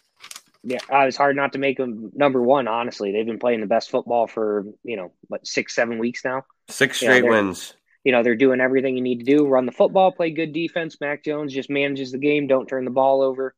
Yeah, 0.63 0.79
uh, 0.91 1.05
it's 1.05 1.17
hard 1.17 1.35
not 1.35 1.53
to 1.53 1.59
make 1.59 1.77
them 1.77 2.11
number 2.15 2.41
one. 2.41 2.67
Honestly, 2.67 3.11
they've 3.11 3.25
been 3.25 3.39
playing 3.39 3.61
the 3.61 3.67
best 3.67 3.91
football 3.91 4.27
for 4.27 4.65
you 4.83 4.97
know 4.97 5.11
what 5.27 5.45
six, 5.45 5.75
seven 5.75 5.99
weeks 5.99 6.23
now. 6.23 6.43
Six 6.69 6.97
straight 6.97 7.21
they're- 7.21 7.29
wins. 7.29 7.73
You 8.03 8.11
know 8.11 8.21
they're 8.21 8.35
doing 8.35 8.61
everything 8.61 8.95
you 8.95 9.01
need 9.01 9.25
to 9.25 9.25
do: 9.25 9.47
run 9.47 9.65
the 9.65 9.71
football, 9.71 10.11
play 10.11 10.29
good 10.29 10.53
defense. 10.53 10.97
Mac 11.01 11.23
Jones 11.23 11.53
just 11.53 11.71
manages 11.71 12.11
the 12.11 12.19
game. 12.19 12.45
Don't 12.45 12.67
turn 12.67 12.85
the 12.85 12.91
ball 12.91 13.23
over. 13.23 13.55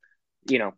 You 0.50 0.60
know, 0.60 0.74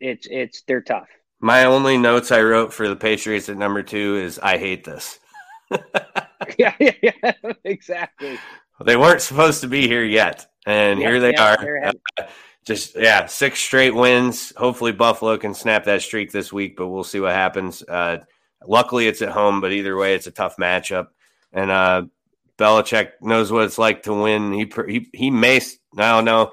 it's 0.00 0.26
it's 0.30 0.62
they're 0.62 0.82
tough. 0.82 1.08
My 1.40 1.64
only 1.64 1.98
notes 1.98 2.32
I 2.32 2.42
wrote 2.42 2.72
for 2.72 2.88
the 2.88 2.96
Patriots 2.96 3.48
at 3.48 3.58
number 3.58 3.82
two 3.82 4.16
is 4.16 4.38
I 4.38 4.58
hate 4.58 4.84
this. 4.84 5.18
yeah, 6.58 6.74
yeah, 6.78 6.92
yeah, 7.02 7.32
exactly. 7.64 8.38
They 8.84 8.96
weren't 8.96 9.20
supposed 9.22 9.60
to 9.62 9.68
be 9.68 9.86
here 9.86 10.04
yet, 10.04 10.46
and 10.66 10.98
here 10.98 11.20
they 11.20 11.34
are. 11.34 11.56
they're. 11.56 11.92
Just 12.66 12.96
yeah, 12.96 13.26
six 13.26 13.60
straight 13.60 13.94
wins. 13.94 14.52
Hopefully 14.56 14.90
Buffalo 14.90 15.36
can 15.38 15.54
snap 15.54 15.84
that 15.84 16.02
streak 16.02 16.32
this 16.32 16.52
week, 16.52 16.76
but 16.76 16.88
we'll 16.88 17.04
see 17.04 17.20
what 17.20 17.32
happens. 17.32 17.80
Uh, 17.84 18.18
luckily, 18.66 19.06
it's 19.06 19.22
at 19.22 19.28
home, 19.28 19.60
but 19.60 19.70
either 19.70 19.96
way, 19.96 20.16
it's 20.16 20.26
a 20.26 20.32
tough 20.32 20.56
matchup. 20.56 21.08
And 21.52 21.70
uh, 21.70 22.06
Belichick 22.58 23.12
knows 23.20 23.52
what 23.52 23.64
it's 23.64 23.78
like 23.78 24.02
to 24.02 24.14
win. 24.14 24.52
He 24.52 24.70
he 24.88 25.08
he 25.12 25.30
may 25.30 25.60
no 25.94 26.20
no 26.20 26.50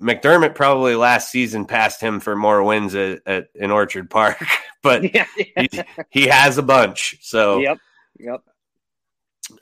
McDermott 0.00 0.54
probably 0.54 0.94
last 0.94 1.30
season 1.30 1.64
passed 1.64 2.00
him 2.00 2.20
for 2.20 2.36
more 2.36 2.62
wins 2.62 2.94
at, 2.94 3.20
at 3.26 3.48
in 3.54 3.70
Orchard 3.70 4.08
Park, 4.10 4.42
but 4.82 5.14
yeah, 5.14 5.26
yeah. 5.36 5.66
he, 5.70 5.82
he 6.10 6.26
has 6.26 6.58
a 6.58 6.62
bunch. 6.62 7.16
So 7.20 7.58
Yep, 7.58 7.78
yep. 8.18 8.40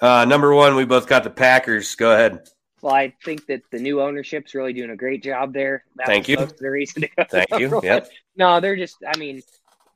uh, 0.00 0.24
number 0.26 0.54
one, 0.54 0.76
we 0.76 0.84
both 0.84 1.06
got 1.06 1.24
the 1.24 1.30
Packers. 1.30 1.94
Go 1.94 2.12
ahead. 2.12 2.46
Well, 2.82 2.94
I 2.94 3.14
think 3.24 3.46
that 3.46 3.62
the 3.72 3.78
new 3.78 4.02
ownership's 4.02 4.54
really 4.54 4.72
doing 4.72 4.90
a 4.90 4.96
great 4.96 5.22
job 5.22 5.54
there. 5.54 5.84
That 5.96 6.06
Thank 6.06 6.28
you. 6.28 6.36
The 6.36 6.70
reason 6.70 7.02
to 7.02 7.08
go 7.16 7.24
Thank 7.24 7.50
you. 7.58 7.80
Yep. 7.82 8.08
No, 8.36 8.60
they're 8.60 8.76
just. 8.76 8.98
I 9.06 9.16
mean, 9.18 9.42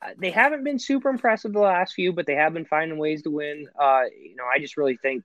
uh, 0.02 0.08
they 0.18 0.30
haven't 0.30 0.64
been 0.64 0.78
super 0.78 1.10
impressive 1.10 1.52
the 1.52 1.60
last 1.60 1.94
few, 1.94 2.12
but 2.12 2.26
they 2.26 2.34
have 2.34 2.54
been 2.54 2.64
finding 2.64 2.98
ways 2.98 3.22
to 3.22 3.30
win. 3.30 3.68
Uh, 3.78 4.04
you 4.18 4.34
know, 4.34 4.44
I 4.44 4.58
just 4.58 4.76
really 4.76 4.96
think, 4.96 5.24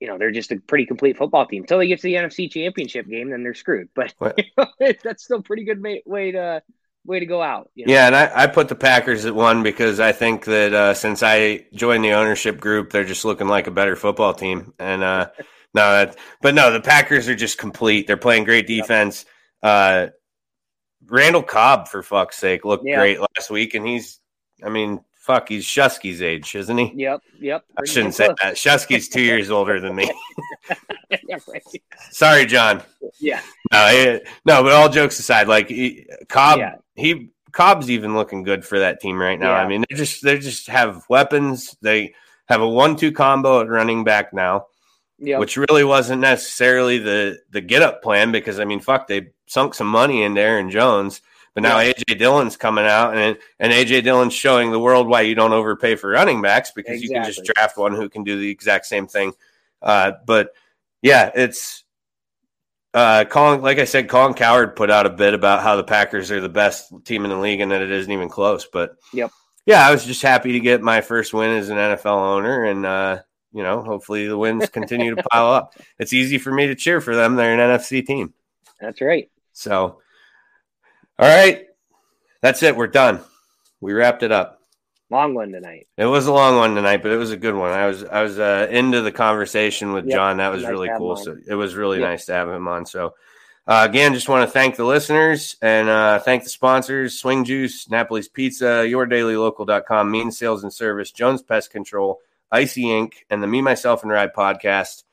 you 0.00 0.08
know, 0.08 0.18
they're 0.18 0.30
just 0.30 0.52
a 0.52 0.56
pretty 0.56 0.86
complete 0.86 1.16
football 1.16 1.46
team. 1.46 1.62
Until 1.62 1.78
they 1.78 1.86
get 1.88 2.00
to 2.00 2.02
the 2.02 2.14
NFC 2.14 2.50
Championship 2.50 3.06
game, 3.06 3.30
then 3.30 3.42
they're 3.42 3.54
screwed. 3.54 3.88
But 3.94 4.14
you 4.36 4.44
know, 4.56 4.66
that's 5.02 5.24
still 5.24 5.38
a 5.38 5.42
pretty 5.42 5.64
good 5.64 5.80
ma- 5.82 5.94
way 6.04 6.32
to 6.32 6.62
way 7.04 7.20
to 7.20 7.26
go 7.26 7.42
out. 7.42 7.70
You 7.74 7.86
know? 7.86 7.92
Yeah, 7.92 8.06
and 8.06 8.16
I, 8.16 8.30
I 8.34 8.46
put 8.46 8.68
the 8.68 8.74
Packers 8.74 9.24
at 9.24 9.34
one 9.34 9.62
because 9.62 10.00
I 10.00 10.12
think 10.12 10.44
that 10.46 10.74
uh, 10.74 10.94
since 10.94 11.22
I 11.22 11.66
joined 11.72 12.04
the 12.04 12.12
ownership 12.12 12.60
group, 12.60 12.90
they're 12.90 13.04
just 13.04 13.24
looking 13.24 13.48
like 13.48 13.66
a 13.66 13.70
better 13.70 13.96
football 13.96 14.34
team. 14.34 14.74
And 14.78 15.02
uh, 15.02 15.28
no, 15.74 15.90
that, 15.92 16.16
but 16.42 16.54
no, 16.54 16.72
the 16.72 16.80
Packers 16.80 17.28
are 17.28 17.36
just 17.36 17.58
complete. 17.58 18.06
They're 18.06 18.16
playing 18.16 18.44
great 18.44 18.66
defense. 18.66 19.24
Uh, 19.62 20.08
Randall 21.06 21.42
Cobb, 21.42 21.88
for 21.88 22.02
fuck's 22.02 22.36
sake, 22.36 22.64
looked 22.64 22.84
Yeah. 22.84 22.96
great 22.96 23.20
last 23.20 23.50
week, 23.50 23.74
and 23.74 23.86
he's, 23.86 24.18
I 24.64 24.68
mean, 24.68 25.00
fuck, 25.26 25.48
he's 25.48 25.66
Shusky's 25.66 26.22
age, 26.22 26.54
isn't 26.54 26.78
he? 26.78 26.92
Yep. 26.94 27.20
Yep. 27.40 27.64
I 27.76 27.84
shouldn't 27.84 28.14
say 28.14 28.28
that. 28.42 28.54
Shusky's 28.54 29.08
two 29.08 29.20
years 29.22 29.50
older 29.50 29.80
than 29.80 29.96
me. 29.96 30.10
yeah, 31.28 31.38
right. 31.48 31.62
Sorry, 32.10 32.46
John. 32.46 32.82
yeah. 33.18 33.40
No, 33.72 33.86
it- 33.88 34.28
no, 34.44 34.62
but 34.62 34.72
all 34.72 34.88
jokes 34.88 35.18
aside, 35.18 35.48
like 35.48 35.68
he, 35.68 36.06
Cobb, 36.28 36.58
Yeah. 36.60 36.76
he 36.94 37.30
Cobb's 37.52 37.90
even 37.90 38.14
looking 38.14 38.42
good 38.44 38.64
for 38.64 38.78
that 38.78 39.00
team 39.00 39.18
right 39.20 39.38
now. 39.40 39.52
Yeah. 39.52 39.62
I 39.62 39.66
mean, 39.68 39.84
they 39.88 39.96
just 39.96 40.22
they 40.22 40.38
just 40.38 40.68
have 40.68 41.04
weapons. 41.08 41.76
They 41.82 42.14
have 42.48 42.60
a 42.60 42.68
one-two 42.68 43.10
combo 43.12 43.60
at 43.62 43.68
running 43.68 44.04
back 44.04 44.32
now, 44.32 44.66
Yep. 45.18 45.40
which 45.40 45.56
really 45.56 45.82
wasn't 45.82 46.20
necessarily 46.20 46.98
the 46.98 47.40
the 47.50 47.60
get 47.60 47.82
up 47.82 48.02
plan 48.02 48.30
because 48.30 48.60
I 48.60 48.64
mean, 48.64 48.80
fuck, 48.80 49.08
they 49.08 49.30
sunk 49.46 49.74
some 49.74 49.88
money 49.88 50.22
into 50.22 50.40
Aaron 50.40 50.70
Jones. 50.70 51.20
But 51.56 51.62
now 51.62 51.80
Yeah. 51.80 51.92
AJ 51.94 52.18
Dillon's 52.18 52.56
coming 52.58 52.84
out, 52.84 53.16
and 53.16 53.38
and 53.58 53.72
AJ 53.72 54.02
Dillon's 54.04 54.34
showing 54.34 54.70
the 54.72 54.78
world 54.78 55.08
why 55.08 55.22
you 55.22 55.34
don't 55.34 55.54
overpay 55.54 55.96
for 55.96 56.10
running 56.10 56.42
backs 56.42 56.70
because 56.70 57.02
you 57.02 57.08
can 57.08 57.24
just 57.24 57.44
draft 57.44 57.78
one 57.78 57.94
who 57.94 58.10
can 58.10 58.24
do 58.24 58.38
the 58.38 58.50
exact 58.50 58.84
same 58.84 59.06
thing. 59.06 59.32
Uh, 59.80 60.12
but 60.26 60.50
yeah, 61.00 61.30
it's 61.34 61.82
uh, 62.92 63.24
Colin. 63.24 63.62
Like 63.62 63.78
I 63.78 63.84
said, 63.84 64.08
Colin 64.10 64.34
Cowherd 64.34 64.76
put 64.76 64.90
out 64.90 65.06
a 65.06 65.10
bit 65.10 65.32
about 65.32 65.62
how 65.62 65.76
the 65.76 65.84
Packers 65.84 66.30
are 66.30 66.42
the 66.42 66.50
best 66.50 66.92
team 67.06 67.24
in 67.24 67.30
the 67.30 67.38
league 67.38 67.60
and 67.60 67.70
that 67.72 67.80
it 67.80 67.90
isn't 67.90 68.12
even 68.12 68.28
close. 68.28 68.66
But 68.70 68.96
Yep. 69.14 69.30
yeah, 69.64 69.86
I 69.86 69.90
was 69.92 70.04
just 70.04 70.20
happy 70.20 70.52
to 70.52 70.60
get 70.60 70.82
my 70.82 71.00
first 71.00 71.32
win 71.32 71.56
as 71.56 71.70
an 71.70 71.78
NFL 71.78 72.36
owner, 72.36 72.64
and 72.64 72.84
uh, 72.84 73.20
you 73.54 73.62
know, 73.62 73.80
hopefully 73.82 74.26
the 74.26 74.36
wins 74.36 74.68
continue 74.70 75.14
to 75.14 75.22
pile 75.22 75.46
up. 75.52 75.74
It's 75.98 76.12
easy 76.12 76.36
for 76.36 76.52
me 76.52 76.66
to 76.66 76.74
cheer 76.74 77.00
for 77.00 77.16
them. 77.16 77.34
They're 77.36 77.54
an 77.58 77.60
NFC 77.78 78.06
team. 78.06 78.34
That's 78.78 79.00
right. 79.00 79.30
So, 79.54 80.00
all 81.18 81.28
right. 81.28 81.66
That's 82.42 82.62
it. 82.62 82.76
We're 82.76 82.86
done. 82.86 83.20
We 83.80 83.92
wrapped 83.92 84.22
it 84.22 84.32
up. 84.32 84.60
Long 85.08 85.34
one 85.34 85.52
tonight. 85.52 85.86
It 85.96 86.06
was 86.06 86.26
a 86.26 86.32
long 86.32 86.56
one 86.56 86.74
tonight, 86.74 87.02
but 87.02 87.12
it 87.12 87.16
was 87.16 87.30
a 87.30 87.36
good 87.36 87.54
one. 87.54 87.70
I 87.70 87.86
was 87.86 88.02
I 88.02 88.22
was 88.22 88.38
uh, 88.38 88.66
into 88.70 89.02
the 89.02 89.12
conversation 89.12 89.92
with 89.92 90.06
yep. 90.06 90.16
John. 90.16 90.38
That 90.38 90.48
was 90.48 90.62
nice 90.62 90.70
really 90.70 90.90
cool. 90.98 91.16
So 91.16 91.36
it 91.46 91.54
was 91.54 91.76
really 91.76 92.00
yep. 92.00 92.08
nice 92.08 92.26
to 92.26 92.32
have 92.32 92.48
him 92.48 92.66
on. 92.66 92.86
So 92.86 93.14
uh, 93.68 93.86
again, 93.88 94.14
just 94.14 94.28
want 94.28 94.46
to 94.46 94.52
thank 94.52 94.74
the 94.74 94.84
listeners 94.84 95.56
and 95.62 95.88
uh, 95.88 96.18
thank 96.18 96.42
the 96.42 96.50
sponsors: 96.50 97.18
Swing 97.18 97.44
Juice, 97.44 97.88
Napoli's 97.88 98.28
Pizza, 98.28 98.84
YourDailyLocal.com, 98.84 100.10
Mean 100.10 100.32
Sales 100.32 100.64
and 100.64 100.72
Service, 100.72 101.12
Jones 101.12 101.42
Pest 101.42 101.70
Control, 101.70 102.20
Icy 102.50 102.84
Inc., 102.84 103.14
and 103.30 103.40
the 103.40 103.46
Me 103.46 103.62
Myself 103.62 104.02
and 104.02 104.10
Ride 104.10 104.34
podcast. 104.34 105.04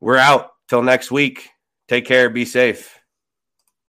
We're 0.00 0.16
out 0.16 0.50
till 0.68 0.82
next 0.82 1.12
week. 1.12 1.50
Take 1.86 2.06
care. 2.06 2.28
Be 2.28 2.44
safe. 2.44 2.99